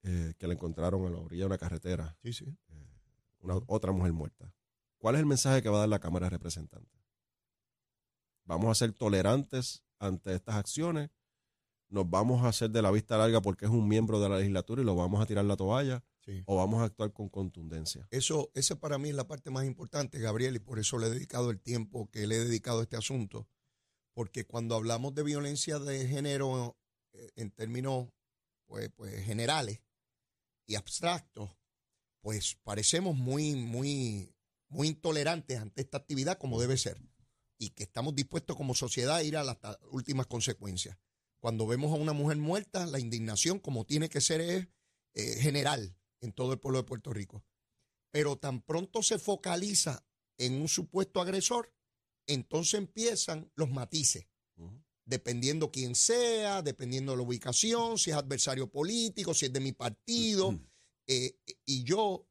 eh, 0.03 0.33
que 0.37 0.47
la 0.47 0.53
encontraron 0.53 1.05
a 1.05 1.09
la 1.09 1.19
orilla 1.19 1.43
de 1.43 1.47
una 1.47 1.57
carretera, 1.57 2.17
Sí, 2.21 2.33
sí. 2.33 2.45
una, 3.39 3.55
otra 3.67 3.91
mujer 3.91 4.13
muerta. 4.13 4.53
¿Cuál 4.97 5.15
es 5.15 5.19
el 5.19 5.25
mensaje 5.25 5.61
que 5.61 5.69
va 5.69 5.77
a 5.77 5.79
dar 5.81 5.89
la 5.89 5.99
Cámara 5.99 6.25
de 6.25 6.31
Representantes? 6.31 7.01
¿Vamos 8.43 8.69
a 8.69 8.75
ser 8.75 8.93
tolerantes 8.93 9.83
ante 9.99 10.33
estas 10.33 10.55
acciones? 10.55 11.09
¿Nos 11.87 12.09
vamos 12.09 12.43
a 12.43 12.49
hacer 12.49 12.69
de 12.71 12.81
la 12.81 12.91
vista 12.91 13.17
larga 13.17 13.41
porque 13.41 13.65
es 13.65 13.71
un 13.71 13.87
miembro 13.87 14.19
de 14.19 14.29
la 14.29 14.37
legislatura 14.37 14.81
y 14.81 14.85
lo 14.85 14.95
vamos 14.95 15.21
a 15.21 15.25
tirar 15.25 15.45
la 15.45 15.55
toalla? 15.55 16.03
Sí. 16.25 16.43
¿O 16.45 16.57
vamos 16.57 16.81
a 16.81 16.85
actuar 16.85 17.13
con 17.13 17.29
contundencia? 17.29 18.07
Eso, 18.11 18.51
esa 18.53 18.79
para 18.79 18.97
mí 18.97 19.09
es 19.09 19.15
la 19.15 19.27
parte 19.27 19.49
más 19.49 19.65
importante, 19.65 20.19
Gabriel, 20.19 20.55
y 20.55 20.59
por 20.59 20.79
eso 20.79 20.97
le 20.97 21.07
he 21.07 21.09
dedicado 21.09 21.49
el 21.51 21.59
tiempo 21.59 22.09
que 22.11 22.27
le 22.27 22.35
he 22.35 22.39
dedicado 22.39 22.79
a 22.79 22.83
este 22.83 22.97
asunto. 22.97 23.47
Porque 24.13 24.45
cuando 24.45 24.75
hablamos 24.75 25.13
de 25.13 25.23
violencia 25.23 25.77
de 25.77 26.07
género 26.07 26.77
eh, 27.13 27.31
en 27.35 27.51
términos 27.51 28.07
pues, 28.65 28.89
pues, 28.95 29.23
generales 29.25 29.81
y 30.65 30.75
abstractos, 30.75 31.51
pues 32.21 32.55
parecemos 32.63 33.15
muy, 33.15 33.55
muy, 33.55 34.33
muy 34.67 34.87
intolerantes 34.87 35.59
ante 35.59 35.81
esta 35.81 35.97
actividad 35.97 36.37
como 36.37 36.59
debe 36.59 36.77
ser. 36.77 36.99
Y 37.57 37.69
que 37.69 37.83
estamos 37.83 38.15
dispuestos 38.15 38.55
como 38.55 38.73
sociedad 38.73 39.17
a 39.17 39.23
ir 39.23 39.37
a 39.37 39.43
las 39.43 39.57
últimas 39.91 40.27
consecuencias. 40.27 40.97
Cuando 41.39 41.67
vemos 41.67 41.93
a 41.93 42.01
una 42.01 42.13
mujer 42.13 42.37
muerta, 42.37 42.85
la 42.87 42.99
indignación, 42.99 43.59
como 43.59 43.85
tiene 43.85 44.09
que 44.09 44.21
ser, 44.21 44.41
es 44.41 44.67
eh, 45.13 45.39
general 45.39 45.95
en 46.25 46.33
todo 46.33 46.53
el 46.53 46.59
pueblo 46.59 46.79
de 46.79 46.87
Puerto 46.87 47.13
Rico. 47.13 47.43
Pero 48.11 48.37
tan 48.37 48.61
pronto 48.61 49.01
se 49.03 49.19
focaliza 49.19 50.05
en 50.37 50.59
un 50.59 50.67
supuesto 50.67 51.21
agresor, 51.21 51.73
entonces 52.27 52.75
empiezan 52.75 53.51
los 53.55 53.69
matices, 53.69 54.27
dependiendo 55.05 55.71
quién 55.71 55.95
sea, 55.95 56.61
dependiendo 56.61 57.11
de 57.11 57.17
la 57.17 57.23
ubicación, 57.23 57.97
si 57.97 58.09
es 58.09 58.15
adversario 58.15 58.69
político, 58.69 59.33
si 59.33 59.45
es 59.45 59.53
de 59.53 59.59
mi 59.59 59.71
partido. 59.71 60.59
eh, 61.07 61.37
y 61.65 61.83
yo 61.83 62.27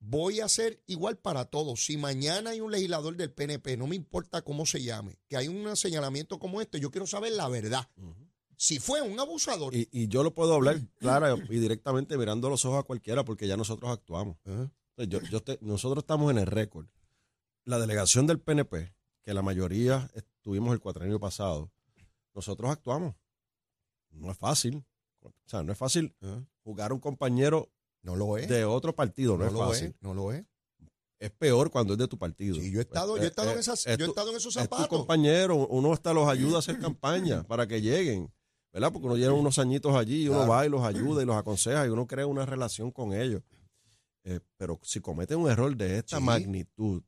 voy 0.00 0.40
a 0.40 0.48
ser 0.48 0.82
igual 0.86 1.18
para 1.18 1.46
todos. 1.46 1.84
Si 1.84 1.96
mañana 1.96 2.50
hay 2.50 2.60
un 2.60 2.70
legislador 2.70 3.16
del 3.16 3.32
PNP, 3.32 3.76
no 3.76 3.86
me 3.86 3.96
importa 3.96 4.42
cómo 4.42 4.66
se 4.66 4.82
llame, 4.82 5.18
que 5.28 5.36
hay 5.36 5.48
un 5.48 5.74
señalamiento 5.76 6.38
como 6.38 6.60
este, 6.60 6.80
yo 6.80 6.90
quiero 6.90 7.06
saber 7.06 7.32
la 7.32 7.48
verdad. 7.48 7.88
Si 8.60 8.78
fue 8.80 9.00
un 9.00 9.18
abusador. 9.20 9.74
Y, 9.74 9.88
y 9.92 10.08
yo 10.08 10.22
lo 10.24 10.34
puedo 10.34 10.52
hablar 10.54 10.80
clara 10.98 11.34
y 11.48 11.58
directamente 11.58 12.18
mirando 12.18 12.50
los 12.50 12.64
ojos 12.64 12.80
a 12.80 12.82
cualquiera 12.82 13.24
porque 13.24 13.46
ya 13.46 13.56
nosotros 13.56 13.90
actuamos. 13.90 14.36
Yo- 14.96 15.20
yo 15.30 15.40
te- 15.42 15.58
nosotros 15.62 16.02
estamos 16.02 16.30
en 16.32 16.38
el 16.38 16.46
récord. 16.46 16.86
La 17.64 17.78
delegación 17.78 18.26
del 18.26 18.40
PNP, 18.40 18.92
que 19.22 19.32
la 19.32 19.42
mayoría 19.42 20.10
estuvimos 20.14 20.72
el 20.72 20.80
cuatrenio 20.80 21.20
pasado, 21.20 21.70
nosotros 22.34 22.70
actuamos. 22.70 23.14
No 24.10 24.30
es 24.32 24.36
fácil. 24.38 24.84
O 25.22 25.30
sea, 25.46 25.62
no 25.62 25.70
es 25.72 25.78
fácil 25.78 26.14
jugar 26.64 26.90
a 26.90 26.94
un 26.94 27.00
compañero 27.00 27.70
No 28.02 28.16
lo 28.16 28.38
es. 28.38 28.48
de 28.48 28.64
otro 28.64 28.94
partido, 28.96 29.32
no, 29.36 29.44
no 29.44 29.46
es 29.46 29.52
lo 29.52 29.68
fácil. 29.68 29.86
es. 29.88 29.94
No 30.00 30.14
lo 30.14 30.32
es. 30.32 30.44
Es 31.20 31.30
peor 31.32 31.70
cuando 31.70 31.92
es 31.94 31.98
de 31.98 32.08
tu 32.08 32.16
partido. 32.18 32.56
Sí, 32.56 32.70
yo 32.72 32.78
he 32.78 32.82
estado, 32.82 33.16
yo 33.16 33.22
he 33.22 33.26
Eh, 33.26 33.28
estado 33.28 33.50
en 33.50 33.56
eh, 33.56 33.60
esas, 33.60 33.86
es 33.86 33.98
yo 33.98 34.04
he 34.04 34.06
tu- 34.06 34.12
estado 34.12 34.30
en 34.30 34.36
esos 34.36 34.56
es 34.56 34.62
tu 34.68 34.74
zapatos. 34.76 34.88
compañero, 34.88 35.56
uno 35.56 35.92
hasta 35.92 36.12
los 36.12 36.28
ayuda 36.28 36.56
a 36.56 36.58
hacer 36.60 36.78
campaña 36.78 37.42
para 37.42 37.66
que 37.66 37.80
lleguen, 37.82 38.32
¿verdad? 38.72 38.92
Porque 38.92 39.06
uno 39.06 39.16
lleva 39.16 39.34
unos 39.34 39.58
añitos 39.58 39.94
allí, 39.96 40.24
y 40.24 40.28
uno 40.28 40.38
Claro. 40.38 40.52
va 40.52 40.66
y 40.66 40.68
los 40.68 40.82
ayuda 40.84 41.22
y 41.22 41.26
los 41.26 41.36
aconseja 41.36 41.86
y 41.86 41.90
uno 41.90 42.06
crea 42.06 42.26
una 42.26 42.44
relación 42.46 42.90
con 42.90 43.12
ellos. 43.12 43.42
Eh, 44.24 44.40
pero 44.56 44.78
si 44.82 45.00
cometen 45.00 45.38
un 45.38 45.50
error 45.50 45.74
de 45.76 45.98
esta 45.98 46.18
Sí. 46.18 46.22
magnitud 46.22 47.02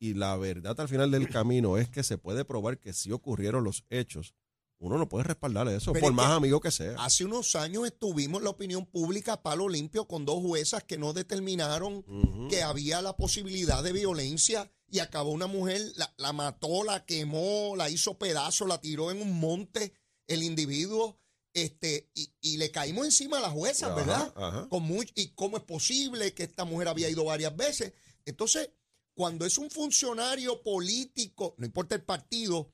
y 0.00 0.14
la 0.14 0.36
verdad 0.36 0.78
al 0.80 0.88
final 0.88 1.10
del 1.10 1.28
camino 1.28 1.78
es 1.78 1.88
que 1.88 2.02
se 2.02 2.18
puede 2.18 2.44
probar 2.44 2.78
que 2.78 2.92
sí 2.92 3.10
ocurrieron 3.12 3.64
los 3.64 3.84
hechos, 3.88 4.34
uno 4.80 4.96
no 4.98 5.08
puede 5.08 5.24
respaldar 5.24 5.66
eso, 5.68 5.92
Pero 5.92 6.04
por 6.04 6.12
es 6.12 6.16
más 6.16 6.30
amigo 6.30 6.60
que 6.60 6.70
sea. 6.70 6.94
Hace 7.02 7.24
unos 7.24 7.56
años 7.56 7.84
estuvimos 7.86 8.38
en 8.40 8.44
la 8.44 8.50
opinión 8.50 8.86
pública 8.86 9.32
a 9.32 9.42
palo 9.42 9.68
limpio 9.68 10.06
con 10.06 10.24
dos 10.24 10.40
juezas 10.40 10.84
que 10.84 10.98
no 10.98 11.12
determinaron 11.14 12.04
que 12.48 12.62
había 12.62 13.02
la 13.02 13.16
posibilidad 13.16 13.82
de 13.82 13.92
violencia 13.92 14.70
y 14.90 15.00
acabó 15.00 15.30
una 15.32 15.48
mujer, 15.48 15.80
la, 15.96 16.14
la 16.18 16.32
mató, 16.32 16.84
la 16.84 17.04
quemó, 17.04 17.74
la 17.76 17.90
hizo 17.90 18.18
pedazo, 18.18 18.66
la 18.66 18.80
tiró 18.80 19.10
en 19.10 19.20
un 19.20 19.40
monte 19.40 19.92
el 20.28 20.42
individuo, 20.44 21.18
este, 21.52 22.10
y, 22.14 22.32
y 22.40 22.56
le 22.58 22.70
caímos 22.70 23.04
encima 23.06 23.38
a 23.38 23.40
la 23.40 23.50
jueza, 23.50 23.86
Ajá, 23.86 23.94
¿verdad? 23.96 24.34
ajá. 24.36 24.68
Con 24.68 24.88
y 25.14 25.28
cómo 25.30 25.56
es 25.56 25.64
posible 25.64 26.32
que 26.34 26.44
esta 26.44 26.64
mujer 26.64 26.88
había 26.88 27.10
ido 27.10 27.24
varias 27.24 27.56
veces. 27.56 27.92
Entonces, 28.24 28.70
cuando 29.14 29.44
es 29.44 29.58
un 29.58 29.70
funcionario 29.70 30.62
político, 30.62 31.54
no 31.58 31.66
importa 31.66 31.96
el 31.96 32.04
partido, 32.04 32.72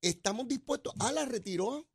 estamos 0.00 0.48
dispuestos, 0.48 0.94
ah, 1.00 1.12
la 1.12 1.26
retiró. 1.26 1.86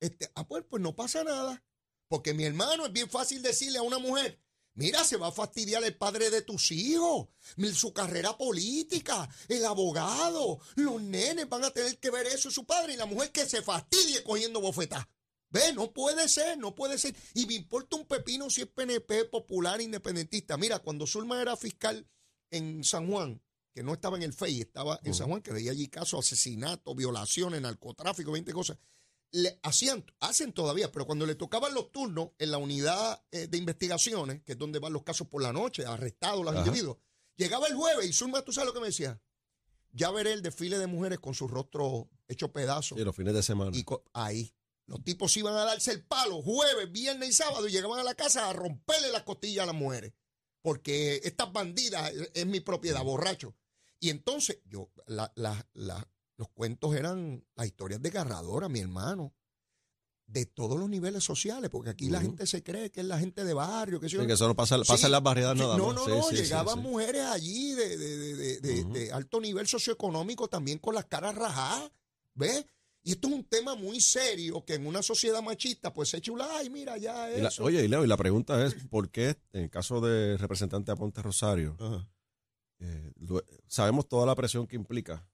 Este, 0.00 0.30
ah, 0.34 0.46
pues, 0.46 0.64
pues 0.68 0.82
no 0.82 0.94
pasa 0.94 1.24
nada. 1.24 1.64
Porque 2.08 2.34
mi 2.34 2.44
hermano 2.44 2.86
es 2.86 2.92
bien 2.92 3.08
fácil 3.08 3.42
decirle 3.42 3.78
a 3.78 3.82
una 3.82 3.98
mujer, 3.98 4.38
mira, 4.76 5.04
se 5.04 5.16
va 5.16 5.28
a 5.28 5.32
fastidiar 5.32 5.82
el 5.84 5.96
padre 5.96 6.30
de 6.30 6.42
tus 6.42 6.70
hijos, 6.70 7.28
su 7.74 7.92
carrera 7.92 8.36
política, 8.38 9.28
el 9.48 9.64
abogado, 9.64 10.60
los 10.76 11.02
nenes 11.02 11.48
van 11.48 11.64
a 11.64 11.70
tener 11.70 11.98
que 11.98 12.10
ver 12.10 12.26
eso, 12.26 12.50
su 12.50 12.64
padre, 12.64 12.94
y 12.94 12.96
la 12.96 13.06
mujer 13.06 13.32
que 13.32 13.46
se 13.46 13.62
fastidie 13.62 14.22
cogiendo 14.22 14.60
bofetas. 14.60 15.06
Ve, 15.50 15.72
no 15.74 15.92
puede 15.92 16.28
ser, 16.28 16.58
no 16.58 16.74
puede 16.74 16.98
ser. 16.98 17.14
Y 17.34 17.46
me 17.46 17.54
importa 17.54 17.96
un 17.96 18.06
pepino 18.06 18.50
si 18.50 18.62
es 18.62 18.66
PNP, 18.66 19.26
popular, 19.26 19.80
independentista. 19.80 20.56
Mira, 20.56 20.80
cuando 20.80 21.06
Zulma 21.06 21.40
era 21.40 21.56
fiscal 21.56 22.06
en 22.50 22.84
San 22.84 23.10
Juan, 23.10 23.40
que 23.72 23.82
no 23.82 23.92
estaba 23.92 24.16
en 24.16 24.22
el 24.22 24.32
FEI, 24.32 24.62
estaba 24.62 24.98
en 25.04 25.14
San 25.14 25.28
Juan, 25.28 25.42
que 25.42 25.52
veía 25.52 25.70
allí 25.70 25.88
casos, 25.88 26.26
asesinatos, 26.26 26.96
violaciones, 26.96 27.60
narcotráfico, 27.60 28.32
20 28.32 28.52
cosas. 28.52 28.78
Le 29.32 29.58
hacían, 29.62 30.04
hacen 30.20 30.52
todavía, 30.52 30.90
pero 30.92 31.04
cuando 31.06 31.26
le 31.26 31.34
tocaban 31.34 31.74
los 31.74 31.90
turnos 31.92 32.30
en 32.38 32.50
la 32.50 32.58
unidad 32.58 33.22
eh, 33.32 33.48
de 33.48 33.58
investigaciones, 33.58 34.42
que 34.44 34.52
es 34.52 34.58
donde 34.58 34.78
van 34.78 34.92
los 34.92 35.02
casos 35.02 35.26
por 35.28 35.42
la 35.42 35.52
noche, 35.52 35.84
arrestados 35.84 36.44
los 36.44 36.54
Ajá. 36.54 36.64
individuos, 36.64 36.98
llegaba 37.36 37.66
el 37.66 37.74
jueves 37.74 38.08
y 38.08 38.12
Zulma, 38.12 38.42
¿tú 38.42 38.52
sabes 38.52 38.68
lo 38.68 38.74
que 38.74 38.80
me 38.80 38.86
decía? 38.86 39.20
Ya 39.92 40.10
veré 40.10 40.32
el 40.32 40.42
desfile 40.42 40.78
de 40.78 40.86
mujeres 40.86 41.18
con 41.18 41.34
su 41.34 41.48
rostro 41.48 42.08
hecho 42.28 42.52
pedazos. 42.52 42.98
Sí, 42.98 43.04
los 43.04 43.16
fines 43.16 43.34
de 43.34 43.42
semana. 43.42 43.76
Y 43.76 43.84
ahí. 44.12 44.52
Los 44.86 45.02
tipos 45.02 45.36
iban 45.36 45.54
a 45.54 45.64
darse 45.64 45.90
el 45.90 46.04
palo 46.04 46.40
jueves, 46.42 46.92
viernes 46.92 47.30
y 47.30 47.32
sábado 47.32 47.66
y 47.66 47.72
llegaban 47.72 47.98
a 47.98 48.04
la 48.04 48.14
casa 48.14 48.48
a 48.48 48.52
romperle 48.52 49.10
las 49.10 49.24
costillas 49.24 49.64
a 49.64 49.66
las 49.66 49.74
mujeres. 49.74 50.12
Porque 50.62 51.20
estas 51.24 51.52
bandidas 51.52 52.12
es, 52.12 52.30
es 52.34 52.46
mi 52.46 52.60
propiedad, 52.60 53.02
borracho. 53.02 53.56
Y 53.98 54.10
entonces, 54.10 54.58
yo, 54.64 54.90
la- 55.06 55.32
la- 55.34 55.66
la- 55.74 56.08
los 56.36 56.48
cuentos 56.50 56.94
eran 56.94 57.44
las 57.54 57.66
historias 57.66 58.00
desgarradoras, 58.02 58.68
mi 58.70 58.80
hermano. 58.80 59.34
De 60.28 60.44
todos 60.44 60.76
los 60.76 60.88
niveles 60.88 61.22
sociales, 61.22 61.70
porque 61.70 61.90
aquí 61.90 62.08
la 62.10 62.20
gente 62.20 62.48
se 62.48 62.60
cree 62.64 62.90
que 62.90 62.98
es 63.00 63.06
la 63.06 63.16
gente 63.16 63.44
de 63.44 63.54
barrio, 63.54 64.00
que, 64.00 64.08
Sí, 64.08 64.16
que 64.16 64.32
eso 64.32 64.48
no 64.48 64.56
pasa, 64.56 64.76
pasa 64.78 64.96
Sí. 64.96 65.06
en 65.06 65.12
las 65.12 65.22
barriadas 65.22 65.56
nada 65.56 65.76
no, 65.78 65.86
más. 65.86 65.94
no, 65.94 66.08
no, 66.08 66.22
sí, 66.24 66.36
sí, 66.36 66.42
llegaban 66.42 66.80
mujeres 66.80 67.22
allí 67.26 67.74
de, 67.74 67.96
de- 67.96 68.84
de- 68.84 69.12
alto 69.12 69.40
nivel 69.40 69.68
socioeconómico 69.68 70.48
también 70.48 70.78
con 70.78 70.96
las 70.96 71.04
caras 71.04 71.36
rajadas, 71.36 71.92
¿ves? 72.34 72.66
Y 73.04 73.12
esto 73.12 73.28
es 73.28 73.34
un 73.34 73.44
tema 73.44 73.76
muy 73.76 74.00
serio 74.00 74.64
que 74.64 74.74
en 74.74 74.88
una 74.88 75.00
sociedad 75.00 75.40
machista 75.42 75.92
pues 75.92 76.08
se 76.08 76.20
chula, 76.20 76.48
ay, 76.58 76.70
mira, 76.70 76.96
ya 76.98 77.30
Y 77.30 77.40
la- 77.40 77.48
eso. 77.48 77.62
oye, 77.62 77.84
y 77.84 77.86
Leo, 77.86 78.04
y 78.04 78.08
la 78.08 78.16
pregunta 78.16 78.66
es, 78.66 78.74
¿por 78.90 79.08
qué 79.12 79.36
en 79.52 79.62
el 79.62 79.70
caso 79.70 80.00
del 80.00 80.40
representante 80.40 80.90
Aponte 80.90 81.22
Rosario, 81.22 81.76
eh, 82.80 83.12
lo- 83.20 83.44
sabemos 83.68 84.08
toda 84.08 84.26
la 84.26 84.34
presión 84.34 84.66
que 84.66 84.74
implica 84.74 85.24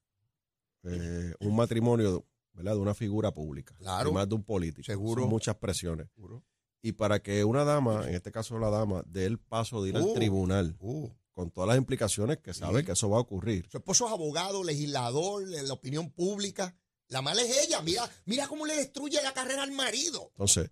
eh, 0.84 1.34
un 1.40 1.56
matrimonio 1.56 2.26
¿verdad? 2.52 2.72
de 2.74 2.78
una 2.80 2.94
figura 2.94 3.32
pública, 3.32 3.74
Claro. 3.78 4.10
y 4.10 4.12
más 4.12 4.28
de 4.28 4.34
un 4.34 4.44
político? 4.44 4.84
Seguro. 4.84 5.22
Son 5.22 5.30
muchas 5.30 5.56
presiones. 5.56 6.08
Seguro. 6.14 6.44
Y 6.82 6.92
para 6.92 7.20
que 7.22 7.44
una 7.44 7.64
dama, 7.64 8.08
en 8.08 8.14
este 8.14 8.32
caso 8.32 8.58
la 8.58 8.68
dama, 8.70 9.02
dé 9.06 9.24
el 9.26 9.38
paso 9.38 9.82
de 9.82 9.90
ir 9.90 9.96
Uh. 9.96 9.98
al 10.08 10.14
tribunal, 10.14 10.76
Uh, 10.80 11.08
con 11.32 11.50
todas 11.50 11.68
las 11.68 11.78
implicaciones 11.78 12.38
que 12.38 12.52
sabe 12.52 12.80
Sí. 12.80 12.86
que 12.86 12.92
eso 12.92 13.08
va 13.08 13.18
a 13.18 13.20
ocurrir, 13.20 13.68
Su 13.70 13.78
esposo 13.78 14.06
es 14.06 14.12
abogado, 14.12 14.64
legislador, 14.64 15.48
la 15.48 15.72
opinión 15.72 16.10
pública. 16.10 16.76
La 17.08 17.22
mala 17.22 17.42
es 17.42 17.66
ella, 17.66 17.80
mira, 17.82 18.08
mira 18.26 18.48
cómo 18.48 18.66
le 18.66 18.74
destruye 18.76 19.22
la 19.22 19.32
carrera 19.32 19.62
al 19.62 19.72
marido. 19.72 20.28
entonces, 20.32 20.70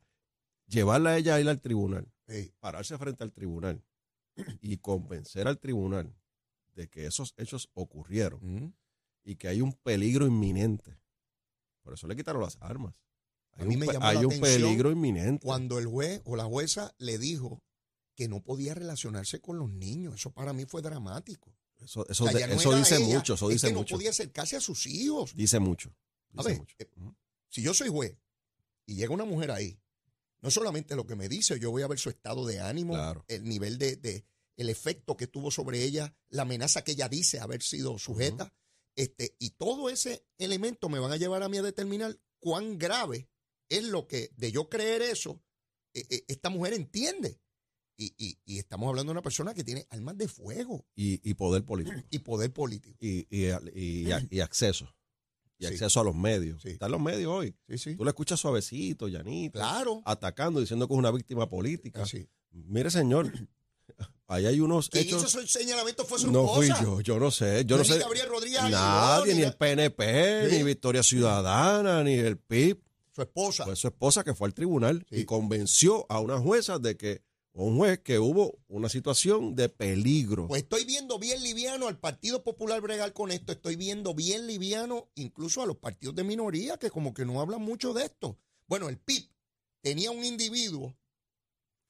llevarla 0.66 1.11
a 1.11 1.18
ella 1.18 1.35
a 1.37 1.40
ir 1.40 1.49
al 1.49 1.61
tribunal, 1.61 2.11
Sí. 2.29 2.53
pararse 2.61 2.96
frente 2.99 3.23
al 3.25 3.33
tribunal 3.33 3.83
y 4.61 4.77
convencer 4.79 5.46
al 5.49 5.59
tribunal 5.59 6.14
de 6.75 6.88
que 6.88 7.07
esos 7.07 7.35
hechos 7.37 7.70
ocurrieron 7.75 8.40
Mm. 8.42 8.73
Y 9.24 9.37
que 9.37 9.48
hay 9.48 9.61
un 9.61 9.72
peligro 9.72 10.26
inminente. 10.26 10.98
Por 11.83 11.94
eso 11.94 12.06
le 12.06 12.16
quitaron 12.16 12.42
las 12.42 12.56
armas. 12.61 12.94
A 13.52 13.62
Hay 13.62 13.68
mí 13.68 13.74
un, 13.74 13.80
me 13.80 13.87
llamó 13.87 14.06
hay 14.06 14.14
la 14.16 14.20
un 14.26 14.33
atención 14.35 14.62
peligro 14.62 14.90
inminente. 14.90 15.44
Cuando 15.46 15.78
el 15.78 15.87
juez 15.87 16.22
o 16.24 16.37
la 16.37 16.44
jueza 16.44 16.94
le 16.98 17.18
dijo 17.18 17.62
que 18.14 18.28
no 18.28 18.42
podía 18.42 18.74
relacionarse 18.74 19.40
con 19.40 19.59
los 19.59 19.70
niños, 19.70 20.14
eso 20.14 20.30
para 20.30 20.52
mí 20.52 20.64
fue 20.66 20.83
dramático. 20.83 21.52
Eso, 21.78 22.00
O 22.02 22.06
eso, 22.11 22.28
sea, 22.28 22.46
no 22.46 22.54
eso 22.54 22.76
dice 22.76 22.96
ella, 22.96 23.16
mucho, 23.16 23.35
eso 23.35 23.48
es 23.50 23.54
dice 23.54 23.66
que 23.68 23.72
no 23.72 23.78
mucho. 23.80 23.94
podía 23.96 24.11
acercarse 24.11 24.56
a 24.56 24.61
sus 24.61 24.87
hijos. 24.87 25.35
Dice 25.35 25.59
mucho. 25.59 25.94
A 26.37 26.42
Dice 26.42 26.48
ver, 26.50 26.59
mucho. 26.59 26.76
eh. 26.78 26.90
Si 27.48 27.62
yo 27.62 27.72
soy 27.74 27.88
juez 27.88 28.16
y 28.87 28.96
llega 28.96 29.14
una 29.14 29.24
mujer 29.24 29.50
ahí, 29.50 29.78
no 30.42 30.50
solamente 30.50 30.94
lo 30.96 31.06
que 31.06 31.16
me 31.16 31.28
dice, 31.28 31.59
yo 31.59 31.70
voy 31.70 31.83
a 31.83 31.87
ver 31.88 31.98
su 31.98 32.11
estado 32.11 32.46
de 32.46 32.61
ánimo, 32.61 32.94
Claro. 32.94 33.24
el 33.28 33.44
nivel 33.44 33.78
de, 33.78 33.96
de- 33.96 34.24
el 34.56 34.68
efecto 34.68 35.16
que 35.16 35.26
tuvo 35.26 35.50
sobre 35.50 35.83
ella, 35.85 36.14
la 36.28 36.42
amenaza 36.42 36.85
que 36.85 36.92
ella 36.92 37.09
dice 37.09 37.40
haber 37.40 37.62
sido 37.62 37.98
sujeta, 37.98 38.52
este, 39.00 39.34
y 39.38 39.50
todo 39.50 39.88
ese 39.90 40.24
elemento 40.38 40.88
me 40.88 40.98
van 40.98 41.12
a 41.12 41.16
llevar 41.16 41.42
a 41.42 41.48
mí 41.48 41.56
a 41.58 41.62
determinar 41.62 42.18
cuán 42.38 42.78
grave 42.78 43.28
es 43.68 43.84
lo 43.84 44.06
que, 44.06 44.30
de 44.36 44.52
yo 44.52 44.68
creer 44.68 45.00
eso, 45.02 45.42
eh, 45.94 46.04
eh, 46.10 46.24
esta 46.28 46.50
mujer 46.50 46.74
entiende. 46.74 47.40
Y, 47.96 48.14
y- 48.16 48.38
y 48.46 48.58
estamos 48.58 48.88
hablando 48.88 49.10
de 49.10 49.14
una 49.18 49.22
persona 49.22 49.52
que 49.52 49.62
tiene 49.62 49.86
armas 49.90 50.16
de 50.16 50.26
fuego 50.26 50.86
Y, 50.96 51.20
y 51.28 51.34
poder 51.34 51.64
político. 51.64 51.98
y 52.10 52.18
poder 52.20 52.52
político. 52.52 52.96
Y, 53.00 54.40
acceso. 54.40 54.94
Y 55.58 55.66
Sí. 55.66 55.72
acceso 55.74 56.00
a 56.00 56.04
los 56.04 56.14
medios. 56.14 56.62
Sí. 56.62 56.70
Están 56.70 56.90
los 56.92 57.00
medios 57.00 57.30
hoy. 57.30 57.54
Sí, 57.68 57.76
sí. 57.78 57.96
Tú 57.96 58.04
le 58.04 58.10
escuchas 58.10 58.40
suavecito, 58.40 59.08
llanito, 59.08 59.58
Claro. 59.58 60.00
atacando, 60.06 60.60
diciendo 60.60 60.88
que 60.88 60.94
es 60.94 60.98
una 60.98 61.10
víctima 61.10 61.48
política. 61.50 62.06
Sí. 62.06 62.26
Mire, 62.50 62.90
señor, 62.90 63.30
ahí 64.31 64.47
hay 64.47 64.61
unos 64.61 64.88
hechos. 64.93 65.25
hizo 65.25 65.40
ese 65.40 65.49
señalamiento 65.59 66.05
fue 66.05 66.19
su 66.19 66.31
No 66.31 66.47
fui 66.55 66.69
yo, 66.81 67.01
yo 67.01 67.19
no 67.19 67.31
sé, 67.31 67.64
yo 67.66 67.77
no, 67.77 67.85
sé. 67.85 67.99
Gabriel 67.99 68.29
Rodríguez 68.29 68.62
Nadie, 68.71 69.35
ni 69.35 69.43
el 69.43 69.55
PNP, 69.55 70.49
Sí. 70.51 70.57
ni 70.57 70.62
Victoria 70.62 71.03
Ciudadana, 71.03 72.03
ni 72.05 72.14
el 72.14 72.38
PIB. 72.38 72.81
Su 73.14 73.23
esposa. 73.23 73.64
Fue 73.64 73.77
su 73.77 73.88
esposa 73.88 74.25
que 74.25 74.35
fue 74.35 74.47
al 74.47 74.55
tribunal 74.55 75.05
Sí. 75.11 75.21
y 75.21 75.25
convenció 75.25 76.07
a 76.09 76.21
una 76.21 76.38
jueza 76.38 76.79
de 76.79 76.97
que, 76.97 77.23
o 77.53 77.64
un 77.64 77.77
juez, 77.77 77.99
que 77.99 78.21
hubo 78.21 78.59
una 78.69 78.88
situación 78.88 79.57
de 79.57 79.69
peligro. 79.69 80.47
Pues 80.47 80.62
estoy 80.62 80.85
viendo 80.85 81.19
bien 81.19 81.43
liviano 81.43 81.88
al 81.88 81.99
Partido 81.99 82.45
Popular 82.45 82.81
bregar 82.81 83.12
con 83.12 83.33
esto. 83.33 83.51
Estoy 83.53 83.75
viendo 83.75 84.14
bien 84.14 84.47
liviano 84.47 85.09
incluso 85.16 85.61
a 85.61 85.66
los 85.66 85.77
partidos 85.77 86.14
de 86.14 86.23
minoría 86.23 86.79
que 86.79 86.90
como 86.90 87.12
que 87.12 87.25
no 87.25 87.40
hablan 87.40 87.61
mucho 87.61 87.93
de 87.93 88.05
esto. 88.05 88.38
Bueno, 88.69 88.88
el 88.88 88.97
PIB 88.99 89.29
tenía 89.83 90.12
un 90.12 90.25
individuo 90.25 90.95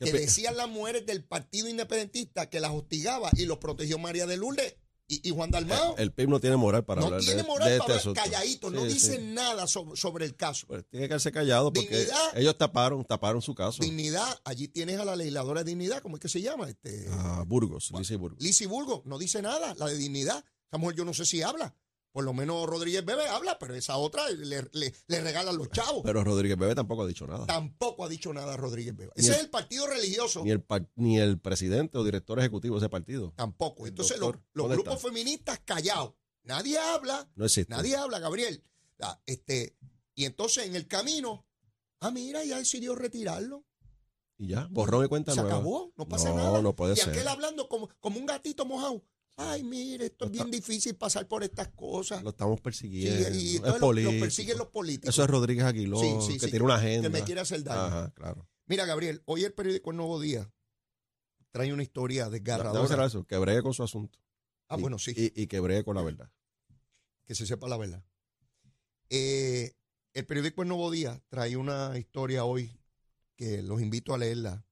Que 0.06 0.12
decían 0.12 0.56
las 0.56 0.68
mujeres 0.68 1.04
del 1.06 1.24
Partido 1.24 1.68
Independentista 1.68 2.48
que 2.48 2.60
las 2.60 2.70
hostigaba 2.72 3.30
y 3.36 3.44
los 3.46 3.58
protegió 3.58 3.98
María 3.98 4.26
de 4.26 4.36
Lourdes 4.36 4.74
y, 5.06 5.28
y 5.28 5.32
Juan 5.32 5.50
Dalmao. 5.50 5.96
el 5.98 6.12
PIB 6.12 6.28
no 6.28 6.40
tiene 6.40 6.56
moral 6.56 6.84
para 6.84 7.00
no 7.00 7.08
hablar 7.08 7.20
tiene 7.20 7.42
moral 7.42 7.68
de 7.68 7.78
para 7.78 7.82
este 7.82 7.82
hablar 7.82 7.98
asunto. 7.98 8.20
calladito, 8.22 8.70
no 8.70 8.82
sí. 8.82 8.88
dicen 8.94 9.34
nada 9.34 9.66
sobre, 9.66 9.96
sobre 9.96 10.24
el 10.24 10.36
caso. 10.36 10.66
Pues 10.68 10.84
tiene 10.88 11.04
que 11.04 11.08
quedarse 11.08 11.32
callado 11.32 11.72
porque 11.72 11.88
Dignidad. 11.88 12.38
ellos 12.38 12.56
taparon, 12.56 13.04
taparon 13.04 13.42
su 13.42 13.54
caso. 13.54 13.82
Dignidad, 13.82 14.40
allí 14.44 14.68
tienes 14.68 15.00
a 15.00 15.04
la 15.04 15.16
legisladora 15.16 15.64
de 15.64 15.70
Dignidad, 15.70 16.00
¿cómo 16.00 16.16
es 16.16 16.20
que 16.22 16.28
se 16.28 16.40
llama? 16.40 16.68
Este, 16.68 17.08
A 17.10 17.42
Burgos, 17.46 17.90
Lizy 17.98 18.14
Burgos. 18.14 18.40
Lizzie 18.42 18.66
Burgo, 18.68 19.02
no 19.04 19.18
dice 19.18 19.42
nada, 19.42 19.74
la 19.74 19.86
de 19.86 19.96
Dignidad. 19.96 20.44
Esa 20.68 20.78
mujer 20.78 20.96
yo 20.96 21.04
no 21.04 21.12
sé 21.12 21.26
si 21.26 21.42
habla. 21.42 21.74
Por 22.12 22.24
lo 22.24 22.32
menos 22.32 22.66
Rodríguez 22.66 23.04
Bebe 23.04 23.28
habla, 23.28 23.56
pero 23.58 23.74
esa 23.74 23.96
otra 23.96 24.28
le, 24.30 24.62
le, 24.72 24.94
le 25.06 25.20
regalan 25.20 25.56
los 25.56 25.70
chavos. 25.70 26.02
Pero 26.04 26.24
Rodríguez 26.24 26.58
Bebe 26.58 26.74
tampoco 26.74 27.02
ha 27.02 27.06
dicho 27.06 27.26
nada. 27.26 27.46
Tampoco 27.46 28.04
ha 28.04 28.08
dicho 28.08 28.32
nada 28.32 28.56
Rodríguez 28.56 28.96
Bebe. 28.96 29.12
Ni 29.16 29.20
Ese 29.22 29.30
el- 29.30 29.36
es 29.36 29.40
el 29.44 29.50
partido 29.50 29.86
religioso. 29.86 30.42
Ni 30.44 30.50
el, 30.50 30.64
ni 30.96 31.18
el 31.20 31.38
presidente 31.38 31.98
o 31.98 32.04
director 32.04 32.38
ejecutivo 32.40 32.74
de 32.74 32.80
ese 32.80 32.88
partido. 32.88 33.32
Tampoco. 33.36 33.86
Entonces 33.86 34.18
doctor, 34.18 34.36
los, 34.36 34.44
los 34.54 34.64
¿dónde 34.64 34.76
grupos 34.76 34.94
está? 34.96 35.08
feministas 35.08 35.60
callados. 35.64 36.14
Nadie 36.42 36.78
habla. 36.78 37.30
No 37.36 37.44
existe. 37.44 37.72
Nadie 37.72 37.94
habla, 37.96 38.18
Gabriel. 38.18 38.64
Ah, 39.00 39.20
Este, 39.26 39.76
y 40.16 40.24
entonces 40.24 40.66
en 40.66 40.74
el 40.74 40.88
camino, 40.88 41.46
ah, 42.00 42.10
mira, 42.10 42.42
ya 42.44 42.58
decidió 42.58 42.94
retirarlo. 42.96 43.64
Y 44.36 44.48
ya, 44.48 44.66
borrón 44.70 45.04
y 45.04 45.08
cuenta 45.08 45.32
Se 45.32 45.40
nueva. 45.42 45.56
acabó, 45.58 45.92
no 45.96 46.08
pasa 46.08 46.30
No, 46.30 46.36
nada. 46.36 46.62
no 46.62 46.74
puede 46.74 46.94
y 46.94 46.96
ser. 46.96 47.10
aquel 47.10 47.28
hablando 47.28 47.68
como, 47.68 47.88
como 48.00 48.18
un 48.18 48.26
gatito 48.26 48.64
mojado. 48.64 49.04
Ay, 49.42 49.64
mire, 49.64 50.07
esto 50.07 50.26
es 50.26 50.31
bien 50.31 50.50
difícil 50.50 50.94
pasar 50.96 51.26
por 51.26 51.42
estas 51.42 51.68
cosas. 51.68 52.22
Lo 52.22 52.31
estamos 52.31 52.57
Sí, 52.59 52.62
persiguiendo. 52.62 53.31
y 53.38 53.57
es 53.57 53.61
lo, 53.62 53.68
lo 53.72 53.79
político. 53.81 54.20
persiguen 54.20 54.59
los 54.59 54.66
políticos. 54.68 55.09
Eso 55.14 55.24
es 55.24 55.31
Rodríguez 55.31 55.64
Aguiló, 55.64 55.98
Sí, 55.98 56.14
sí, 56.26 56.33
que 56.35 56.46
sí, 56.46 56.50
tiene 56.50 56.64
una 56.64 56.74
agenda. 56.76 57.09
que 57.09 57.12
me 57.12 57.22
quiere 57.24 57.40
hacer 57.40 57.62
daño. 57.64 57.81
Ajá, 57.81 58.11
claro. 58.14 58.46
Mira, 58.66 58.85
Gabriel, 58.85 59.22
hoy 59.24 59.44
el 59.44 59.53
periódico 59.55 59.90
El 59.90 59.96
Nuevo 59.96 60.20
Día 60.20 60.53
trae 61.53 61.72
una 61.72 61.83
historia 61.83 62.29
desgarradora. 62.31 62.85
hacer 62.85 63.00
eso, 63.00 63.24
que 63.24 63.37
bregue 63.38 63.62
con 63.62 63.72
su 63.74 63.83
asunto. 63.83 64.18
Ah, 64.68 64.76
Y- 64.79 64.81
bueno, 64.83 64.98
sí, 64.98 65.12
Y, 65.16 65.42
y 65.42 65.46
que 65.46 65.59
bregue 65.61 65.85
con 65.85 65.96
la 65.96 66.03
verdad. 66.03 66.31
que 67.24 67.35
se 67.35 67.46
sepa 67.46 67.68
la 67.68 67.76
verdad. 67.76 68.05
Eh, 69.09 69.72
el 70.14 70.26
periódico 70.26 70.62
El 70.62 70.68
Nuevo 70.68 70.90
Día 70.90 71.20
trae 71.29 71.57
una 71.57 71.96
historia 71.98 72.44
hoy 72.44 72.76
que 73.37 73.62
los 73.62 73.81
invito 73.81 74.12
a 74.14 74.18
leerla. 74.18 74.64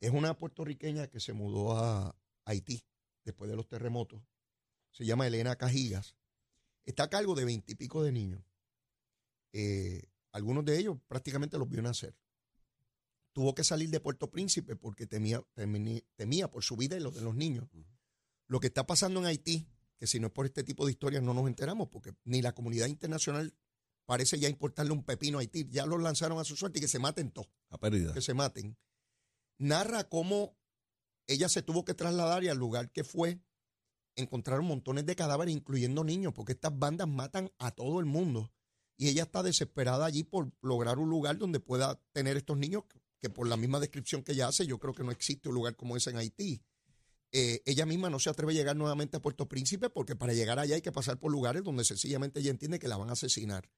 Es 0.00 0.10
una 0.10 0.36
puertorriqueña 0.36 1.06
que 1.08 1.20
se 1.20 1.32
mudó 1.32 1.76
a 1.76 2.14
Haití 2.44 2.84
después 3.26 3.50
de 3.50 3.56
los 3.56 3.68
terremotos. 3.68 4.22
Se 4.92 5.04
llama 5.04 5.26
Elena 5.26 5.56
Cajigas. 5.56 6.16
Está 6.86 7.04
a 7.04 7.10
cargo 7.10 7.34
de 7.34 7.44
veintipico 7.44 8.02
de 8.02 8.12
niños. 8.12 8.42
Eh, 9.52 10.08
algunos 10.32 10.64
de 10.64 10.78
ellos 10.78 10.96
prácticamente 11.08 11.58
los 11.58 11.68
vio 11.68 11.82
nacer. 11.82 12.16
Tuvo 13.32 13.54
que 13.54 13.64
salir 13.64 13.90
de 13.90 14.00
Puerto 14.00 14.30
Príncipe 14.30 14.76
porque 14.76 15.06
temía, 15.06 15.42
temía 16.14 16.50
por 16.50 16.62
su 16.62 16.76
vida 16.76 16.96
y 16.96 17.00
los 17.00 17.14
de 17.14 17.20
los 17.20 17.34
niños. 17.34 17.68
Lo 18.46 18.60
que 18.60 18.68
está 18.68 18.86
pasando 18.86 19.20
en 19.20 19.26
Haití, 19.26 19.68
que 19.98 20.06
si 20.06 20.20
no 20.20 20.28
es 20.28 20.32
por 20.32 20.46
este 20.46 20.64
tipo 20.64 20.86
de 20.86 20.92
historias 20.92 21.22
no 21.22 21.34
nos 21.34 21.46
enteramos, 21.48 21.88
porque 21.88 22.14
ni 22.24 22.40
la 22.40 22.54
comunidad 22.54 22.86
internacional 22.86 23.54
parece 24.06 24.38
ya 24.38 24.48
importarle 24.48 24.92
un 24.92 25.04
pepino 25.04 25.38
a 25.38 25.40
Haití. 25.40 25.66
Ya 25.68 25.84
los 25.84 26.00
lanzaron 26.00 26.38
a 26.38 26.44
su 26.44 26.56
suerte 26.56 26.78
y 26.78 26.82
que 26.82 26.88
se 26.88 27.00
maten 27.00 27.32
todos 27.32 27.50
A 27.70 27.78
pérdida. 27.78 28.14
que 28.14 28.22
se 28.22 28.34
maten, 28.34 28.78
narra 29.58 30.08
cómo 30.08 30.56
ella 31.26 31.48
se 31.48 31.62
tuvo 31.62 31.84
que 31.84 31.94
trasladar 31.94 32.44
y 32.44 32.48
al 32.48 32.58
lugar 32.58 32.90
que 32.90 33.04
fue 33.04 33.40
encontraron 34.16 34.64
montones 34.64 35.04
de 35.06 35.14
cadáveres, 35.14 35.54
incluyendo 35.54 36.02
niños, 36.02 36.32
porque 36.32 36.52
estas 36.52 36.76
bandas 36.76 37.06
matan 37.06 37.50
a 37.58 37.70
todo 37.70 38.00
el 38.00 38.06
mundo. 38.06 38.50
Y 38.96 39.08
ella 39.08 39.24
está 39.24 39.42
desesperada 39.42 40.06
allí 40.06 40.24
por 40.24 40.52
lograr 40.62 40.98
un 40.98 41.10
lugar 41.10 41.36
donde 41.36 41.60
pueda 41.60 42.00
tener 42.12 42.36
estos 42.36 42.56
niños, 42.56 42.84
que 43.20 43.28
por 43.28 43.46
la 43.46 43.56
misma 43.56 43.78
descripción 43.78 44.22
que 44.22 44.32
ella 44.32 44.48
hace, 44.48 44.66
yo 44.66 44.78
creo 44.78 44.94
que 44.94 45.04
no 45.04 45.10
existe 45.10 45.48
un 45.48 45.54
lugar 45.54 45.76
como 45.76 45.96
ese 45.96 46.10
en 46.10 46.16
Haití. 46.16 46.62
Eh, 47.32 47.62
ella 47.66 47.84
misma 47.84 48.08
no 48.08 48.18
se 48.18 48.30
atreve 48.30 48.52
a 48.52 48.56
llegar 48.56 48.76
nuevamente 48.76 49.18
a 49.18 49.20
Puerto 49.20 49.48
Príncipe 49.48 49.90
porque 49.90 50.16
para 50.16 50.32
llegar 50.32 50.58
allá 50.58 50.76
hay 50.76 50.80
que 50.80 50.92
pasar 50.92 51.18
por 51.18 51.30
lugares 51.30 51.62
donde 51.62 51.84
sencillamente 51.84 52.40
ella 52.40 52.50
entiende 52.50 52.78
que 52.78 52.88
la 52.88 52.96
van 52.96 53.10
a 53.10 53.12
asesinar. 53.12 53.68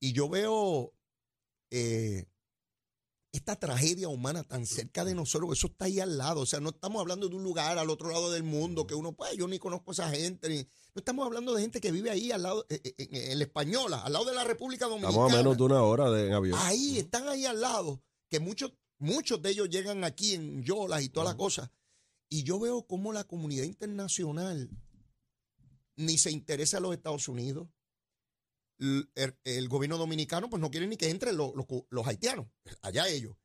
Y 0.00 0.12
yo 0.12 0.28
veo 0.28 0.92
eh, 1.70 2.26
esta 3.32 3.54
tragedia 3.56 4.08
humana 4.08 4.42
tan 4.42 4.66
cerca 4.66 5.04
de 5.04 5.14
nosotros, 5.14 5.56
eso 5.56 5.68
está 5.68 5.84
ahí 5.84 6.00
al 6.00 6.18
lado. 6.18 6.40
O 6.40 6.46
sea, 6.46 6.58
no 6.60 6.70
estamos 6.70 7.00
hablando 7.00 7.28
de 7.28 7.36
un 7.36 7.44
lugar 7.44 7.78
al 7.78 7.88
otro 7.88 8.10
lado 8.10 8.30
del 8.32 8.42
mundo 8.42 8.86
que 8.86 8.94
uno, 8.94 9.12
pues 9.12 9.36
yo 9.36 9.46
ni 9.46 9.58
conozco 9.58 9.90
a 9.90 9.94
esa 9.94 10.10
gente. 10.10 10.48
ni- 10.48 10.62
no 10.94 10.98
estamos 10.98 11.24
hablando 11.26 11.54
de 11.54 11.62
gente 11.62 11.80
que 11.80 11.92
vive 11.92 12.10
ahí 12.10 12.32
al 12.32 12.42
lado, 12.42 12.66
eh, 12.68 12.80
eh, 12.82 12.94
en, 12.98 13.30
en 13.32 13.38
la 13.38 13.44
Española, 13.44 14.02
al 14.02 14.12
lado 14.12 14.24
de 14.24 14.34
la 14.34 14.42
República 14.44 14.86
Dominicana. 14.86 15.10
Estamos 15.12 15.32
a 15.32 15.36
menos 15.36 15.56
de 15.56 15.62
una 15.62 15.82
hora 15.82 16.10
de, 16.10 16.26
en 16.26 16.32
avión. 16.34 16.58
Ahí, 16.62 16.98
están 16.98 17.28
ahí 17.28 17.46
al 17.46 17.60
lado, 17.60 18.02
que 18.28 18.40
muchos, 18.40 18.72
muchos 18.98 19.40
de 19.40 19.50
ellos 19.50 19.68
llegan 19.70 20.02
aquí 20.02 20.34
en 20.34 20.64
Yolas 20.64 21.02
y 21.02 21.08
toda 21.08 21.26
la 21.26 21.36
cosa. 21.36 21.72
Y 22.28 22.42
yo 22.42 22.58
veo 22.58 22.84
cómo 22.86 23.12
la 23.12 23.22
comunidad 23.24 23.64
internacional 23.64 24.70
ni 25.96 26.18
se 26.18 26.30
interesa 26.30 26.78
a 26.78 26.80
los 26.80 26.92
Estados 26.94 27.28
Unidos. 27.28 27.68
L- 28.80 29.08
El, 29.44 29.68
gobierno 29.68 29.98
dominicano 29.98 30.50
pues 30.50 30.60
no 30.60 30.70
quiere 30.70 30.86
ni 30.86 30.96
que 30.96 31.10
entren 31.10 31.36
los, 31.36 31.54
los 31.54 31.66
los 31.90 32.06
haitianos, 32.06 32.46
allá 32.82 33.06
ellos. 33.08 33.36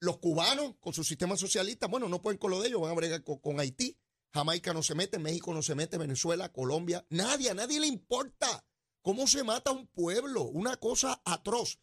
Los 0.00 0.18
cubanos 0.18 0.74
con 0.80 0.92
su 0.92 1.04
sistema 1.04 1.36
socialista, 1.36 1.86
bueno, 1.86 2.08
no 2.08 2.22
pueden 2.22 2.38
con 2.38 2.50
lo 2.50 2.60
de 2.60 2.68
ellos, 2.68 2.80
van 2.80 2.90
a 2.90 2.94
bregar 2.94 3.22
con, 3.24 3.38
con 3.38 3.60
Haití. 3.60 3.98
Jamaica 4.32 4.72
no 4.74 4.82
se 4.82 4.94
mete, 4.94 5.18
México 5.18 5.54
no 5.54 5.62
se 5.62 5.74
mete, 5.74 5.96
Venezuela, 5.96 6.52
Colombia, 6.52 7.06
nadie, 7.08 7.50
a 7.50 7.54
nadie 7.54 7.78
le 7.78 7.86
importa 7.86 8.66
cómo 9.00 9.26
se 9.26 9.44
mata 9.44 9.70
un 9.70 9.86
pueblo, 9.86 10.42
una 10.42 10.76
cosa 10.76 11.22
atroz. 11.24 11.78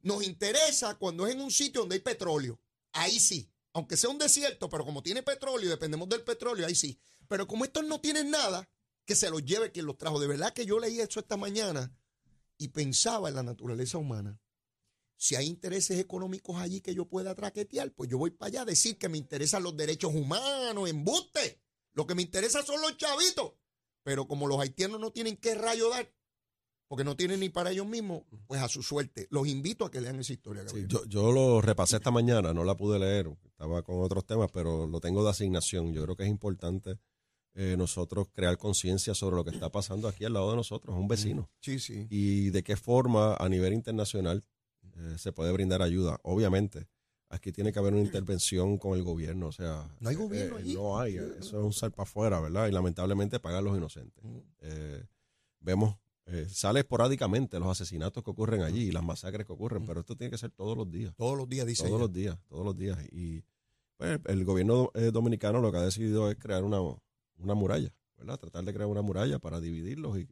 Nos 0.00 0.24
interesa 0.24 0.94
cuando 0.96 1.26
es 1.26 1.34
en 1.34 1.40
un 1.40 1.50
sitio 1.50 1.82
donde 1.82 1.96
hay 1.96 2.00
petróleo. 2.00 2.60
Ahí 2.92 3.20
sí. 3.20 3.50
Aunque 3.74 3.96
sea 3.96 4.10
un 4.10 4.18
desierto, 4.18 4.68
pero 4.68 4.84
como 4.84 5.02
tiene 5.02 5.22
petróleo, 5.22 5.70
dependemos 5.70 6.08
del 6.08 6.22
petróleo, 6.24 6.66
ahí 6.66 6.74
sí. 6.74 6.98
Pero 7.28 7.46
como 7.46 7.64
estos 7.64 7.84
no 7.84 8.00
tienen 8.00 8.30
nada, 8.30 8.68
que 9.06 9.14
se 9.14 9.30
los 9.30 9.44
lleve 9.44 9.70
quien 9.72 9.86
los 9.86 9.96
trajo. 9.96 10.18
De 10.20 10.26
verdad 10.26 10.52
que 10.52 10.66
yo 10.66 10.78
leí 10.78 11.00
eso 11.00 11.20
esta 11.20 11.36
mañana 11.36 11.92
y 12.58 12.68
pensaba 12.68 13.28
en 13.28 13.34
la 13.34 13.42
naturaleza 13.42 13.98
humana. 13.98 14.40
Si 15.16 15.36
hay 15.36 15.46
intereses 15.46 15.98
económicos 15.98 16.56
allí 16.56 16.80
que 16.80 16.94
yo 16.94 17.08
pueda 17.08 17.34
traquetear, 17.34 17.92
pues 17.92 18.10
yo 18.10 18.18
voy 18.18 18.30
para 18.30 18.48
allá 18.48 18.62
a 18.62 18.64
decir 18.66 18.98
que 18.98 19.08
me 19.08 19.18
interesan 19.18 19.62
los 19.62 19.76
derechos 19.76 20.12
humanos, 20.14 20.88
embuste. 20.88 21.60
Lo 21.92 22.06
que 22.06 22.14
me 22.14 22.22
interesa 22.22 22.62
son 22.62 22.80
los 22.80 22.96
chavitos. 22.96 23.52
Pero 24.02 24.26
como 24.26 24.48
los 24.48 24.58
haitianos 24.58 24.98
no 24.98 25.12
tienen 25.12 25.36
qué 25.36 25.54
rayo 25.54 25.90
dar, 25.90 26.12
porque 26.88 27.04
no 27.04 27.16
tienen 27.16 27.40
ni 27.40 27.48
para 27.48 27.70
ellos 27.70 27.86
mismos, 27.86 28.24
pues 28.46 28.60
a 28.60 28.68
su 28.68 28.82
suerte. 28.82 29.28
Los 29.30 29.46
invito 29.46 29.84
a 29.84 29.90
que 29.90 30.00
lean 30.00 30.18
esa 30.18 30.32
historia. 30.32 30.68
Sí, 30.68 30.84
yo, 30.88 31.04
yo 31.04 31.30
lo 31.30 31.60
repasé 31.60 31.96
esta 31.96 32.10
mañana, 32.10 32.52
no 32.52 32.64
la 32.64 32.76
pude 32.76 32.98
leer, 32.98 33.32
estaba 33.44 33.82
con 33.82 34.02
otros 34.02 34.26
temas, 34.26 34.50
pero 34.52 34.86
lo 34.86 35.00
tengo 35.00 35.22
de 35.22 35.30
asignación. 35.30 35.92
Yo 35.92 36.02
creo 36.02 36.16
que 36.16 36.24
es 36.24 36.28
importante 36.28 36.98
eh, 37.54 37.74
nosotros 37.76 38.28
crear 38.32 38.56
conciencia 38.58 39.14
sobre 39.14 39.36
lo 39.36 39.44
que 39.44 39.50
está 39.50 39.70
pasando 39.70 40.08
aquí 40.08 40.24
al 40.24 40.32
lado 40.32 40.50
de 40.50 40.56
nosotros, 40.56 40.96
un 40.96 41.08
vecino, 41.08 41.50
Sí, 41.60 41.78
sí. 41.78 42.06
y 42.10 42.50
de 42.50 42.62
qué 42.62 42.76
forma 42.76 43.34
a 43.36 43.48
nivel 43.48 43.72
internacional 43.74 44.42
eh, 44.96 45.16
se 45.18 45.32
puede 45.32 45.52
brindar 45.52 45.82
ayuda. 45.82 46.18
Obviamente, 46.22 46.88
aquí 47.28 47.52
tiene 47.52 47.72
que 47.72 47.78
haber 47.78 47.92
una 47.94 48.02
intervención 48.02 48.78
con 48.78 48.96
el 48.96 49.02
gobierno, 49.02 49.46
o 49.48 49.52
sea, 49.52 49.88
No 50.00 50.08
hay 50.10 50.16
gobierno 50.16 50.56
eh, 50.58 50.60
allí. 50.62 50.74
no 50.74 50.98
hay, 50.98 51.16
eso 51.16 51.38
es 51.38 51.52
un 51.64 51.72
sal 51.72 51.90
para 51.92 52.04
afuera, 52.04 52.40
¿verdad? 52.40 52.68
Y 52.68 52.72
lamentablemente 52.72 53.38
pagan 53.40 53.64
los 53.64 53.76
inocentes. 53.76 54.22
Mm. 54.24 54.38
Eh, 54.60 55.04
vemos, 55.60 55.96
eh, 56.26 56.46
sale 56.48 56.80
esporádicamente 56.80 57.58
los 57.58 57.68
asesinatos 57.68 58.22
que 58.22 58.30
ocurren 58.30 58.62
allí 58.62 58.88
y 58.88 58.92
las 58.92 59.02
masacres 59.02 59.46
que 59.46 59.52
ocurren, 59.52 59.84
pero 59.86 60.00
esto 60.00 60.14
tiene 60.16 60.30
que 60.30 60.38
ser 60.38 60.50
todos 60.50 60.76
los 60.76 60.90
días. 60.90 61.14
Todos 61.16 61.36
los 61.36 61.48
días, 61.48 61.66
dice 61.66 61.82
Todos 61.82 61.92
ella. 61.94 62.00
los 62.06 62.12
días, 62.12 62.38
todos 62.48 62.64
los 62.64 62.76
días. 62.76 62.98
Y 63.10 63.42
pues, 63.96 64.20
el 64.26 64.44
gobierno 64.44 64.90
eh, 64.94 65.10
dominicano 65.12 65.60
lo 65.60 65.70
que 65.72 65.78
ha 65.78 65.82
decidido 65.82 66.30
es 66.30 66.36
crear 66.36 66.64
una, 66.64 66.78
una 67.42 67.54
muralla, 67.54 67.94
¿verdad? 68.16 68.38
Tratar 68.38 68.64
de 68.64 68.72
crear 68.72 68.88
una 68.88 69.02
muralla 69.02 69.38
para 69.38 69.60
dividirlos 69.60 70.18
y 70.18 70.28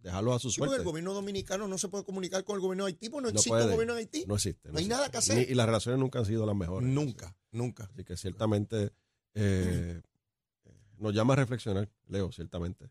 dejarlos 0.00 0.36
a 0.36 0.38
su 0.38 0.50
Sí, 0.50 0.60
porque 0.60 0.76
el 0.76 0.84
gobierno 0.84 1.12
dominicano 1.12 1.66
no 1.68 1.76
se 1.78 1.88
puede 1.88 2.04
comunicar 2.04 2.44
con 2.44 2.54
el 2.56 2.60
gobierno 2.62 2.84
de 2.84 2.88
Haití, 2.92 3.08
porque 3.08 3.22
no, 3.22 3.28
No 3.30 3.34
existe 3.34 3.50
puede. 3.50 3.64
un 3.64 3.70
gobierno 3.72 3.94
de 3.94 4.00
Haití. 4.00 4.24
No 4.26 4.34
existe. 4.36 4.68
No 4.68 4.78
hay 4.78 4.84
existe. 4.84 4.94
nada 4.96 5.10
que 5.10 5.16
hacer. 5.18 5.36
Ni- 5.38 5.52
y 5.52 5.54
las 5.54 5.66
relaciones 5.66 5.98
nunca 6.00 6.18
han 6.20 6.24
sido 6.26 6.46
las 6.46 6.54
mejores. 6.56 6.88
nunca, 6.88 7.36
nunca. 7.50 7.84
Así 7.92 8.04
que 8.04 8.16
ciertamente 8.16 8.92
eh, 9.34 10.00
nos 10.98 11.14
llama 11.14 11.32
a 11.34 11.36
reflexionar, 11.36 11.88
Leo, 12.06 12.30
ciertamente, 12.32 12.90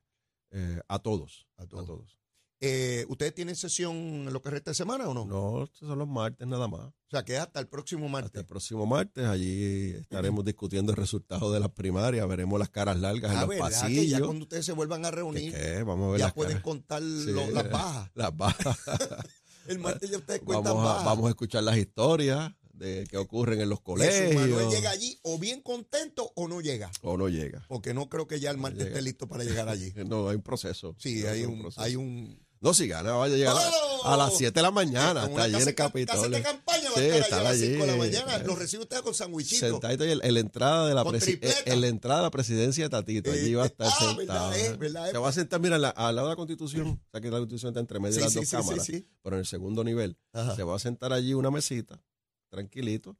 eh, 0.52 0.82
a 0.88 1.00
todos. 1.00 1.48
A 1.58 1.64
A 1.64 1.68
todos. 1.68 2.18
Eh, 2.60 3.06
¿Ustedes 3.10 3.36
tienen 3.36 3.56
sesión 3.56 3.96
en 3.96 4.34
lo 4.34 4.42
que 4.42 4.50
resta 4.50 4.72
de 4.72 4.76
semana 4.76 5.08
o 5.08 5.14
no? 5.14 5.26
No, 5.26 5.64
estos 5.66 5.88
son 5.88 6.00
los 6.00 6.08
martes 6.08 6.48
nada 6.48 6.68
más. 6.68 6.82
O 6.88 7.10
sea, 7.12 7.24
que 7.24 7.36
es 7.36 7.40
hasta 7.40 7.60
el 7.60 7.68
próximo 7.68 8.06
Hasta 8.08 8.12
martes. 8.22 8.40
el 8.42 8.48
próximo 8.48 8.86
martes, 8.88 9.26
allí 9.28 9.92
estaremos 9.92 10.44
discutiendo 10.44 10.92
el 10.92 10.98
resultado 10.98 11.52
de 11.52 11.60
las 11.60 11.70
primarias, 11.70 12.28
veremos 12.28 12.58
las 12.60 12.70
caras 12.70 12.98
largas 13.00 13.32
en 13.32 13.38
Ah, 13.38 13.42
los 13.42 13.50
¿verdad? 13.50 13.68
Que 13.68 13.74
ya 13.74 13.82
pasillos. 13.82 14.22
cuando 14.22 14.44
ustedes 14.44 14.66
se 14.66 14.72
vuelvan 14.72 15.06
a 15.06 15.10
¿Qué, 15.12 15.16
reunir, 15.18 15.54
qué? 15.54 15.84
Vamos 15.84 16.08
a 16.08 16.12
ver 16.14 16.20
ya 16.20 16.26
las 16.26 16.34
pueden 16.34 16.52
caras. 16.54 16.64
contar 16.64 17.02
Sí. 17.04 17.32
lo- 17.32 17.52
las 17.52 17.70
bajas. 17.70 18.12
Las 18.16 18.36
bajas. 18.36 18.78
El 19.68 19.80
martes 19.80 20.10
ya 20.10 20.18
ustedes 20.18 20.40
cuentan 20.42 20.74
vamos, 20.74 20.84
a, 20.84 20.94
bajas. 20.94 21.06
vamos 21.06 21.26
a 21.28 21.30
escuchar 21.30 21.62
las 21.64 21.78
historias 21.78 22.54
de 22.74 23.06
que 23.10 23.18
ocurren 23.18 23.60
en 23.60 23.70
los 23.70 23.80
Jesús 23.80 23.98
Manuel 24.36 24.52
colegios. 24.52 24.74
llega 24.74 24.90
allí 24.92 25.20
o 25.24 25.38
bien 25.38 25.62
contento 25.62 26.32
o 26.36 26.48
no 26.48 26.62
llega. 26.62 26.90
O 27.02 27.18
no 27.18 27.28
llega. 27.28 27.66
Porque 27.68 27.94
no 27.94 28.08
creo 28.08 28.28
que 28.28 28.40
ya 28.40 28.50
el 28.50 28.58
martes 28.58 28.88
esté 28.88 29.02
listo 29.02 29.28
para 29.28 29.44
llegar 29.44 29.68
allí. 29.68 29.92
No, 30.08 30.30
hay 30.30 30.38
un 30.38 30.42
proceso. 30.42 30.96
Sí, 31.00 31.22
No, 31.22 31.30
hay 31.30 31.40
hay 31.40 31.46
un, 31.46 31.60
proceso. 31.60 31.82
hay 31.82 31.96
un 31.98 32.47
No, 32.60 32.74
si 32.74 32.88
gana, 32.88 33.12
vaya 33.14 33.36
a 33.36 33.38
llegar 33.38 33.56
a- 33.56 33.70
¡Oh! 34.04 34.08
a, 34.08 34.18
las 34.18 34.36
7 34.38 34.52
de 34.52 34.62
la 34.64 34.72
mañana. 34.72 35.26
Está 35.26 35.44
allí 35.44 35.56
en 35.56 35.68
el 35.68 35.76
Capitolio. 35.76 36.30
de 36.30 36.42
campaña 36.42 36.90
Sí, 36.96 37.02
allí 37.02 37.24
a 37.32 37.44
las 37.44 37.58
5 37.58 37.86
de 37.86 37.92
la 37.92 37.96
mañana. 37.98 38.38
Lo 38.40 38.56
recibe 38.56 38.84
usted 38.84 39.02
con 39.02 39.14
sandwichito. 39.14 39.68
Sentadito 39.68 40.04
ahí 40.04 40.12
en, 40.12 40.20
en 40.24 40.34
la 40.34 40.40
entrada 40.40 40.88
de 40.88 40.94
la 40.96 41.02
en, 41.02 41.40
en 41.74 41.82
la 41.82 41.88
entrada 41.88 42.18
de 42.20 42.24
la 42.24 42.32
presidencia 42.32 42.84
de 42.86 42.90
Tatito. 42.90 43.32
Allí 43.32 43.52
Eh, 43.52 43.56
va 43.56 43.64
a 43.64 43.66
estar 43.68 43.88
ah, 43.88 43.96
sentado. 44.00 44.18
verdad 44.50 44.58
es, 44.58 44.70
¿eh? 44.70 44.78
verdad. 44.78 45.12
Se 45.12 45.18
va 45.18 45.30
a 45.30 45.32
sentar, 45.32 45.60
mira, 45.60 45.78
la- 45.78 45.90
al 45.90 46.16
lado 46.16 46.28
de 46.30 46.32
la 46.32 46.36
Constitución. 46.36 46.88
O 46.88 47.10
sea 47.12 47.22
que 47.22 47.30
la 47.30 47.38
Constitución 47.38 47.70
está 47.72 47.80
entre 47.80 48.00
medio 48.00 48.14
Sí, 48.14 48.20
de 48.20 48.26
las 48.26 48.34
dos 48.34 48.50
cámaras. 48.50 48.88
Pero 48.88 49.36
en 49.36 49.40
el 49.40 49.46
segundo 49.46 49.84
nivel. 49.84 50.18
Ajá. 50.34 50.56
Se 50.56 50.64
va 50.64 50.76
a 50.76 50.80
sentar 50.80 51.14
allí 51.14 51.34
una 51.34 51.52
mesita, 51.52 52.02
tranquilito, 52.50 53.18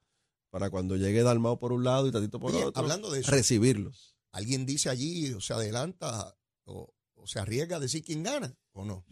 para 0.50 0.70
cuando 0.70 0.96
llegue 0.96 1.22
Dalmao 1.24 1.60
por 1.60 1.74
un 1.74 1.84
lado 1.84 2.08
y 2.08 2.12
Tatito 2.12 2.40
por 2.40 2.52
Oye, 2.56 2.64
otro. 2.66 2.82
hablando 2.82 3.12
de 3.12 3.20
eso. 3.20 3.32
Recibirlos. 3.32 4.16
Alguien 4.32 4.66
dice 4.66 4.90
allí 4.90 5.32
o 5.34 5.42
se 5.42 5.54
adelanta 5.54 6.36
o 6.66 6.94
se 7.28 7.40
arriesga 7.40 7.78
a 7.78 7.80
decir 7.80 8.04
quién 8.04 8.24
gana 8.24 8.56
o 8.74 8.86
no. 8.86 9.04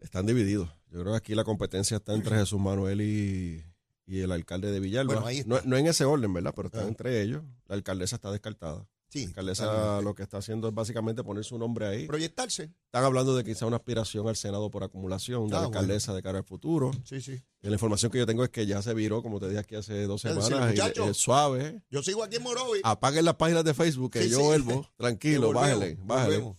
Están 0.00 0.26
divididos. 0.26 0.68
Yo 0.90 1.00
creo 1.00 1.12
que 1.12 1.18
aquí 1.18 1.34
la 1.34 1.44
competencia 1.44 1.96
está 1.96 2.14
entre 2.14 2.36
Jesús 2.36 2.60
Manuel 2.60 3.00
y, 3.00 3.64
y 4.06 4.20
el 4.20 4.30
alcalde 4.32 4.70
de 4.70 4.78
Villalba. 4.80 5.20
Bueno, 5.20 5.42
no, 5.46 5.60
no 5.64 5.76
en 5.76 5.86
ese 5.86 6.04
orden, 6.04 6.32
¿verdad? 6.32 6.52
Pero 6.54 6.68
están 6.68 6.84
Ah. 6.84 6.88
entre 6.88 7.22
ellos. 7.22 7.42
La 7.66 7.74
alcaldesa 7.74 8.16
está 8.16 8.30
descartada. 8.30 8.86
Sí, 9.08 9.22
La 9.22 9.28
alcaldesa 9.28 9.64
totalmente. 9.66 10.04
lo 10.04 10.14
que 10.16 10.22
está 10.24 10.38
haciendo 10.38 10.66
es 10.68 10.74
básicamente 10.74 11.22
poner 11.22 11.44
su 11.44 11.56
nombre 11.56 11.86
ahí. 11.86 12.06
proyectarse. 12.06 12.70
Están 12.86 13.04
hablando 13.04 13.36
de 13.36 13.44
quizá 13.44 13.64
una 13.64 13.76
aspiración 13.76 14.26
al 14.28 14.34
Senado 14.34 14.70
por 14.72 14.82
acumulación 14.82 15.48
de 15.48 15.54
Ah, 15.56 15.60
la 15.60 15.66
bueno. 15.68 15.78
alcaldesa 15.80 16.12
de 16.14 16.22
cara 16.22 16.38
al 16.38 16.44
futuro. 16.44 16.90
Sí, 17.04 17.20
sí. 17.20 17.40
Y 17.62 17.66
la 17.68 17.74
información 17.74 18.10
que 18.10 18.18
yo 18.18 18.26
tengo 18.26 18.42
es 18.42 18.50
que 18.50 18.66
ya 18.66 18.82
se 18.82 18.92
viró, 18.92 19.22
como 19.22 19.38
te 19.38 19.46
dije 19.48 19.60
aquí 19.60 19.76
hace 19.76 20.02
dos 20.06 20.20
decir, 20.22 20.42
semanas, 20.42 20.74
y 20.76 21.00
es 21.10 21.16
suave. 21.16 21.80
Yo 21.90 22.02
sigo 22.02 22.24
aquí 22.24 22.36
en 22.36 22.42
Morovi. 22.42 22.80
Apaguen 22.82 23.24
las 23.24 23.36
páginas 23.36 23.64
de 23.64 23.72
Facebook, 23.72 24.10
que 24.12 24.22
Sí, 24.24 24.30
yo 24.30 24.38
sí. 24.38 24.42
vuelvo. 24.44 24.88
Tranquilo, 24.96 25.52
bájale, 25.52 25.96
bájale. 26.02 26.54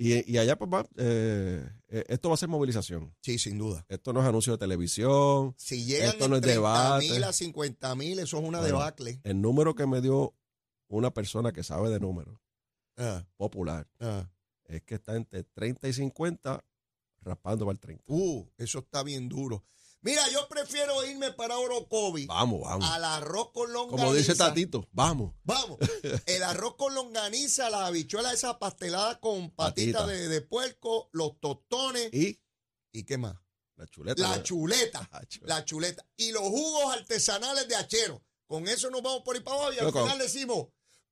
Y, 0.00 0.30
y 0.32 0.38
allá, 0.38 0.56
papá, 0.56 0.86
eh, 0.96 1.68
eh, 1.88 2.04
esto 2.08 2.28
va 2.28 2.34
a 2.36 2.38
ser 2.38 2.48
movilización. 2.48 3.12
Sí, 3.20 3.36
sin 3.38 3.58
duda. 3.58 3.84
Esto 3.88 4.12
no 4.12 4.20
es 4.22 4.26
anuncio 4.28 4.52
de 4.52 4.58
televisión. 4.58 5.54
Si 5.58 5.84
llegan 5.84 6.10
Esto 6.10 6.28
no 6.28 6.36
es 6.36 6.42
30 6.42 6.54
debate. 6.60 7.08
mil 7.10 7.24
a 7.24 7.32
50 7.32 7.94
mil, 7.96 8.18
eso 8.20 8.38
es 8.38 8.44
una 8.44 8.60
Bueno. 8.60 8.78
debacle. 8.78 9.20
El 9.24 9.40
número 9.42 9.74
que 9.74 9.86
me 9.88 10.00
dio 10.00 10.34
una 10.86 11.12
persona 11.12 11.52
que 11.52 11.64
sabe 11.64 11.90
de 11.90 11.98
números, 11.98 12.38
Ah, 12.96 13.26
popular, 13.36 13.88
ah. 14.00 14.30
es 14.66 14.82
que 14.82 14.94
está 14.96 15.16
entre 15.16 15.42
30 15.44 15.88
y 15.88 15.92
50, 15.92 16.64
raspando 17.22 17.64
para 17.66 17.72
el 17.74 17.80
30. 17.80 18.04
Uh, 18.06 18.46
eso 18.56 18.78
está 18.78 19.02
bien 19.02 19.28
duro. 19.28 19.64
Mira, 20.00 20.28
yo 20.30 20.46
prefiero 20.48 21.04
irme 21.04 21.32
para 21.32 21.58
Orocovi 21.58 22.26
Vamos, 22.26 22.60
vamos. 22.62 22.88
al 22.88 23.04
arroz 23.04 23.50
con 23.52 23.72
longaniza. 23.72 24.04
Como 24.04 24.14
dice 24.14 24.34
Tatito, 24.36 24.86
vamos. 24.92 25.34
Vamos, 25.42 25.78
el 26.26 26.42
arroz 26.44 26.76
con 26.76 26.94
longaniza, 26.94 27.68
la 27.68 27.86
habichuela 27.86 28.32
esa 28.32 28.58
pastelada 28.58 29.18
con 29.18 29.50
patita, 29.50 29.98
Patita. 30.00 30.06
de, 30.06 30.28
de 30.28 30.40
puerco, 30.40 31.08
los 31.12 31.40
tostones 31.40 32.12
y, 32.14 32.40
Y 32.92 33.04
qué 33.04 33.18
más? 33.18 33.34
la 33.76 33.86
chuleta. 33.86 34.22
La 34.22 34.42
chuleta, 34.42 35.08
La 35.12 35.26
chuleta. 35.26 35.54
la 35.54 35.64
chuleta 35.64 36.06
y 36.16 36.32
los 36.32 36.42
jugos 36.42 36.92
artesanales 36.96 37.68
de 37.68 37.76
achero. 37.76 38.22
Con 38.46 38.66
eso 38.66 38.90
nos 38.90 39.02
vamos 39.02 39.22
por 39.24 39.36
ahí 39.36 39.42
para 39.42 39.56
abajo 39.56 39.72
y 39.72 39.78
al 39.78 39.84
Loco. 39.86 40.02
final 40.02 40.18
decimos, 40.18 40.66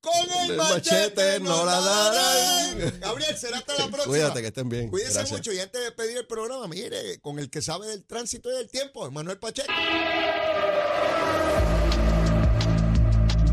con 0.07 0.31
el, 0.45 0.51
El 0.53 0.57
machete, 0.57 0.95
machete 0.95 1.41
no 1.41 1.65
la 1.65 1.81
darán. 1.81 2.79
darán. 2.79 3.01
Gabriel, 3.01 3.37
será 3.37 3.59
hasta 3.59 3.73
la 3.75 3.87
próxima. 3.89 4.05
Cuídate, 4.07 4.41
que 4.41 4.47
estén 4.49 4.69
bien. 4.69 4.89
Cuídense 4.89 5.15
Gracias. 5.15 5.39
mucho 5.39 5.53
y 5.53 5.59
antes 5.61 5.83
de 5.83 5.93
pedir 5.93 6.17
el 6.19 6.27
programa, 6.27 6.67
mire, 6.69 7.19
con 7.21 7.39
el 7.39 7.51
que 7.51 7.61
sabe 7.63 7.87
del 7.89 8.05
tránsito 8.05 8.51
y 8.51 8.55
del 8.57 8.69
tiempo, 8.71 9.11
Manuel 9.11 9.39
Pacheco. 9.39 9.73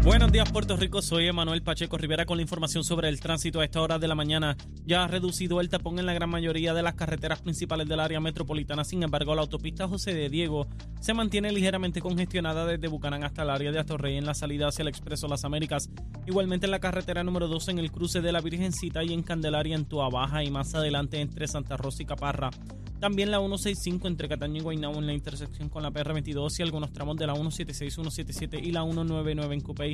Buenos 0.04 0.34
días 0.34 0.52
Puerto 0.52 0.76
Rico, 0.76 1.02
soy 1.02 1.28
Emanuel 1.28 1.64
Pacheco 1.64 1.98
Rivera 1.98 2.26
con 2.26 2.36
la 2.36 2.42
información 2.42 2.84
sobre 2.84 3.08
el 3.08 3.22
tránsito 3.22 3.62
a 3.62 3.64
esta 3.64 3.82
hora 3.82 4.00
de 4.00 4.10
la 4.10 4.16
mañana. 4.16 4.58
Ya 4.86 5.06
ha 5.06 5.08
reducido 5.08 5.62
el 5.62 5.70
tapón 5.70 5.98
en 5.98 6.06
la 6.06 6.14
gran 6.14 6.30
mayoría 6.30 6.74
de 6.74 6.84
las 6.84 6.96
carreteras 6.96 7.42
principales 7.42 7.88
del 7.88 8.02
área 8.02 8.20
metropolitana, 8.20 8.84
sin 8.84 9.02
embargo 9.02 9.34
la 9.34 9.44
autopista 9.44 9.88
José 9.88 10.14
de 10.14 10.28
Diego 10.28 10.68
se 11.00 11.14
mantiene 11.14 11.54
ligeramente 11.54 12.02
congestionada 12.02 12.66
desde 12.66 12.90
Bucanán 12.90 13.24
hasta 13.24 13.44
el 13.44 13.50
área 13.50 13.72
de 13.72 13.80
Atorrey 13.80 14.18
en 14.18 14.26
la 14.26 14.34
salida 14.34 14.68
hacia 14.68 14.82
el 14.82 14.90
Expreso 14.90 15.30
Las 15.30 15.46
Américas. 15.46 15.90
Igualmente 16.28 16.66
en 16.66 16.72
la 16.72 16.80
carretera 16.80 17.24
número 17.24 17.48
2 17.48 17.70
en 17.70 17.80
el 17.80 17.90
cruce 17.90 18.20
de 18.20 18.34
la 18.34 18.42
Virgencita 18.42 19.06
y 19.06 19.14
en 19.14 19.24
Candelaria 19.24 19.76
en 19.76 19.86
Tua 19.86 20.10
Baja 20.10 20.44
y 20.44 20.52
más 20.52 20.76
adelante 20.76 21.22
entre 21.22 21.48
Santa 21.48 21.78
Rosa 21.78 22.04
y 22.04 22.06
Caparra. 22.06 22.50
También 23.04 23.32
la 23.32 23.40
165 23.40 24.08
entre 24.08 24.30
Cataño 24.30 24.60
y 24.60 24.64
Guaynabo 24.64 24.98
en 24.98 25.08
la 25.08 25.14
intersección 25.14 25.68
con 25.68 25.84
la 25.84 25.92
PR22 25.92 26.58
y 26.58 26.62
algunos 26.62 26.94
tramos 26.94 27.18
de 27.18 27.28
la 27.28 27.34
176, 27.34 27.96
177 27.96 28.58
y 28.64 28.72
la 28.72 28.84
199 28.84 29.56
en 29.56 29.60
Cupey. 29.60 29.93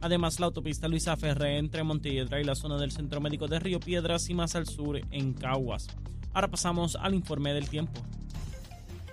Además, 0.00 0.40
la 0.40 0.46
autopista 0.46 0.88
Luisa 0.88 1.16
Ferré 1.16 1.58
entre 1.58 1.84
Montelledra 1.84 2.40
y 2.40 2.44
la 2.44 2.54
zona 2.54 2.78
del 2.78 2.90
Centro 2.90 3.20
Médico 3.20 3.48
de 3.48 3.58
Río 3.58 3.80
Piedras 3.80 4.30
y 4.30 4.34
más 4.34 4.56
al 4.56 4.66
sur 4.66 5.00
en 5.10 5.34
Caguas. 5.34 5.88
Ahora 6.32 6.48
pasamos 6.48 6.96
al 6.96 7.14
informe 7.14 7.52
del 7.52 7.68
tiempo. 7.68 8.00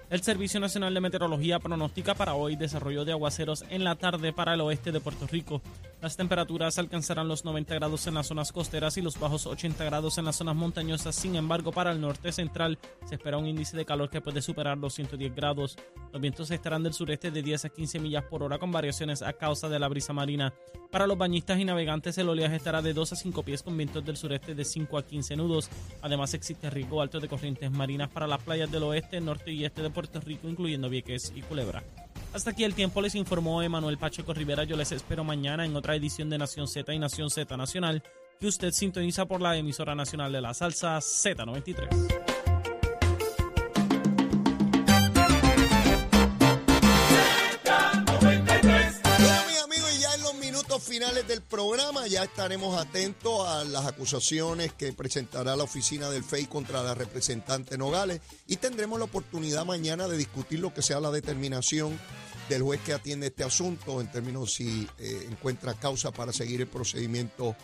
El 0.09 0.21
Servicio 0.21 0.61
Nacional 0.61 0.93
de 0.93 1.01
Meteorología 1.01 1.59
pronostica 1.59 2.15
para 2.15 2.35
hoy 2.35 2.55
desarrollo 2.55 3.03
de 3.03 3.11
aguaceros 3.11 3.65
en 3.69 3.83
la 3.83 3.95
tarde 3.95 4.31
para 4.31 4.53
el 4.53 4.61
oeste 4.61 4.93
de 4.93 5.01
Puerto 5.01 5.27
Rico. 5.27 5.61
Las 5.99 6.15
temperaturas 6.15 6.77
alcanzarán 6.77 7.27
los 7.27 7.43
90 7.43 7.73
grados 7.73 8.05
en 8.05 8.13
las 8.13 8.27
zonas 8.27 8.51
costeras 8.51 8.97
y 8.97 9.01
los 9.01 9.19
bajos 9.19 9.47
80 9.47 9.83
grados 9.83 10.19
en 10.19 10.25
las 10.25 10.35
zonas 10.35 10.55
montañosas. 10.55 11.15
Sin 11.15 11.35
embargo, 11.35 11.71
para 11.71 11.91
el 11.91 11.99
norte 11.99 12.31
central 12.31 12.77
se 13.05 13.15
espera 13.15 13.39
un 13.39 13.47
índice 13.47 13.75
de 13.75 13.83
calor 13.83 14.11
que 14.11 14.21
puede 14.21 14.43
superar 14.43 14.77
los 14.77 14.93
110 14.93 15.35
grados. 15.35 15.75
Los 16.13 16.21
vientos 16.21 16.51
estarán 16.51 16.83
del 16.83 16.93
sureste 16.93 17.31
de 17.31 17.41
10 17.41 17.65
a 17.65 17.69
15 17.69 17.99
millas 17.99 18.23
por 18.25 18.43
hora 18.43 18.59
con 18.59 18.71
variaciones 18.71 19.23
a 19.23 19.33
causa 19.33 19.69
de 19.69 19.79
la 19.79 19.87
brisa 19.87 20.13
marina. 20.13 20.53
Para 20.91 21.07
los 21.07 21.17
bañistas 21.17 21.59
y 21.59 21.65
navegantes 21.65 22.15
el 22.19 22.29
oleaje 22.29 22.57
estará 22.57 22.83
de 22.83 22.93
2 22.93 23.13
a 23.13 23.15
5 23.15 23.43
pies 23.43 23.63
con 23.63 23.75
vientos 23.75 24.05
del 24.05 24.17
sureste 24.17 24.53
de 24.53 24.65
5 24.65 24.99
a 24.99 25.03
15 25.03 25.35
nudos. 25.35 25.67
Además 26.03 26.35
existe 26.35 26.69
riesgo 26.69 27.01
alto 27.01 27.19
de 27.19 27.27
corrientes 27.27 27.71
marinas 27.71 28.09
para 28.09 28.27
las 28.27 28.43
playas 28.43 28.71
del 28.71 28.83
oeste, 28.83 29.19
norte 29.19 29.51
y 29.51 29.65
este 29.65 29.81
de 29.81 29.89
Puerto 29.89 30.21
Rico, 30.21 30.47
incluyendo 30.47 30.89
Vieques 30.89 31.33
y 31.35 31.41
Culebra. 31.41 31.83
Hasta 32.33 32.51
aquí 32.51 32.63
el 32.63 32.73
tiempo 32.73 33.01
les 33.01 33.15
informó 33.15 33.61
Emanuel 33.61 33.97
Pacheco 33.97 34.33
Rivera. 34.33 34.63
Yo 34.63 34.75
les 34.75 34.91
espero 34.91 35.23
mañana 35.23 35.65
en 35.65 35.75
otra 35.75 35.95
edición 35.95 36.29
de 36.29 36.37
Nación 36.37 36.67
Z 36.67 36.93
y 36.93 36.99
Nación 36.99 37.29
Z 37.29 37.57
Nacional 37.57 38.03
que 38.39 38.47
usted 38.47 38.71
sintoniza 38.71 39.25
por 39.25 39.41
la 39.41 39.57
emisora 39.57 39.95
nacional 39.95 40.31
de 40.31 40.41
la 40.41 40.53
salsa 40.53 40.97
Z93. 40.97 42.27
Finales 50.97 51.27
del 51.27 51.41
programa. 51.41 52.07
Ya 52.07 52.23
estaremos 52.23 52.75
atentos 52.75 53.47
a 53.47 53.63
las 53.65 53.85
acusaciones 53.85 54.73
que 54.73 54.93
presentará 54.93 55.55
la 55.55 55.63
oficina 55.63 56.09
del 56.09 56.23
FEI 56.23 56.47
contra 56.47 56.81
la 56.81 56.95
representante 56.95 57.77
Nogales 57.77 58.19
y 58.47 58.55
tendremos 58.55 58.97
la 58.97 59.05
oportunidad 59.05 59.63
mañana 59.63 60.07
de 60.07 60.17
discutir 60.17 60.57
lo 60.57 60.73
que 60.73 60.81
sea 60.81 60.99
la 60.99 61.11
determinación 61.11 61.99
del 62.49 62.61
juez 62.61 62.81
que 62.81 62.93
atiende 62.93 63.27
este 63.27 63.43
asunto 63.43 64.01
en 64.01 64.11
términos 64.11 64.53
si 64.53 64.87
eh, 64.99 65.27
encuentra 65.29 65.73
causa 65.73 66.11
para 66.11 66.31
seguir 66.33 66.61
el 66.61 66.67
procedimiento 66.67 67.55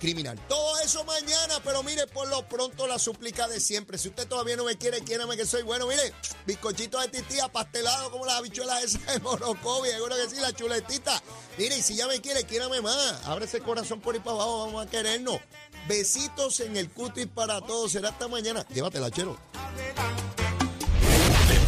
criminal. 0.00 0.38
Todo 0.48 0.80
eso 0.80 1.04
mañana, 1.04 1.60
pero 1.62 1.82
mire, 1.82 2.06
por 2.06 2.26
lo 2.28 2.48
pronto 2.48 2.86
la 2.86 2.98
súplica 2.98 3.46
de 3.48 3.60
siempre. 3.60 3.98
Si 3.98 4.08
usted 4.08 4.26
todavía 4.26 4.56
no 4.56 4.64
me 4.64 4.76
quiere, 4.76 5.00
quiérame 5.02 5.36
que 5.36 5.46
soy 5.46 5.62
bueno. 5.62 5.86
Mire, 5.86 6.12
bizcochito 6.46 6.98
de 7.00 7.08
titía, 7.08 7.48
pastelado 7.48 8.10
como 8.10 8.26
las 8.26 8.36
habichuelas 8.38 8.82
esas 8.82 9.06
de 9.06 9.20
Morocovi, 9.20 9.90
seguro 9.90 10.16
que 10.16 10.34
sí, 10.34 10.40
la 10.40 10.52
chuletita. 10.52 11.22
Mire, 11.58 11.78
y 11.78 11.82
si 11.82 11.94
ya 11.94 12.06
me 12.08 12.20
quiere, 12.20 12.44
quiérame 12.44 12.80
más. 12.80 13.26
Abre 13.26 13.44
ese 13.44 13.60
corazón 13.60 14.00
por 14.00 14.14
ahí 14.14 14.20
para 14.20 14.36
abajo, 14.36 14.66
vamos 14.66 14.86
a 14.86 14.90
querernos. 14.90 15.38
Besitos 15.86 16.60
en 16.60 16.76
el 16.76 16.90
cutis 16.90 17.26
para 17.26 17.60
todos. 17.60 17.92
Será 17.92 18.08
hasta 18.10 18.28
mañana. 18.28 18.66
Llévatela, 18.72 19.10
chero. 19.10 19.38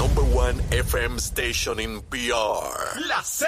Number 0.03 0.25
one 0.35 0.57
FM 0.75 1.21
station 1.21 1.79
in 1.79 2.01
PR. 2.11 2.99
La 3.07 3.23
Z. 3.23 3.47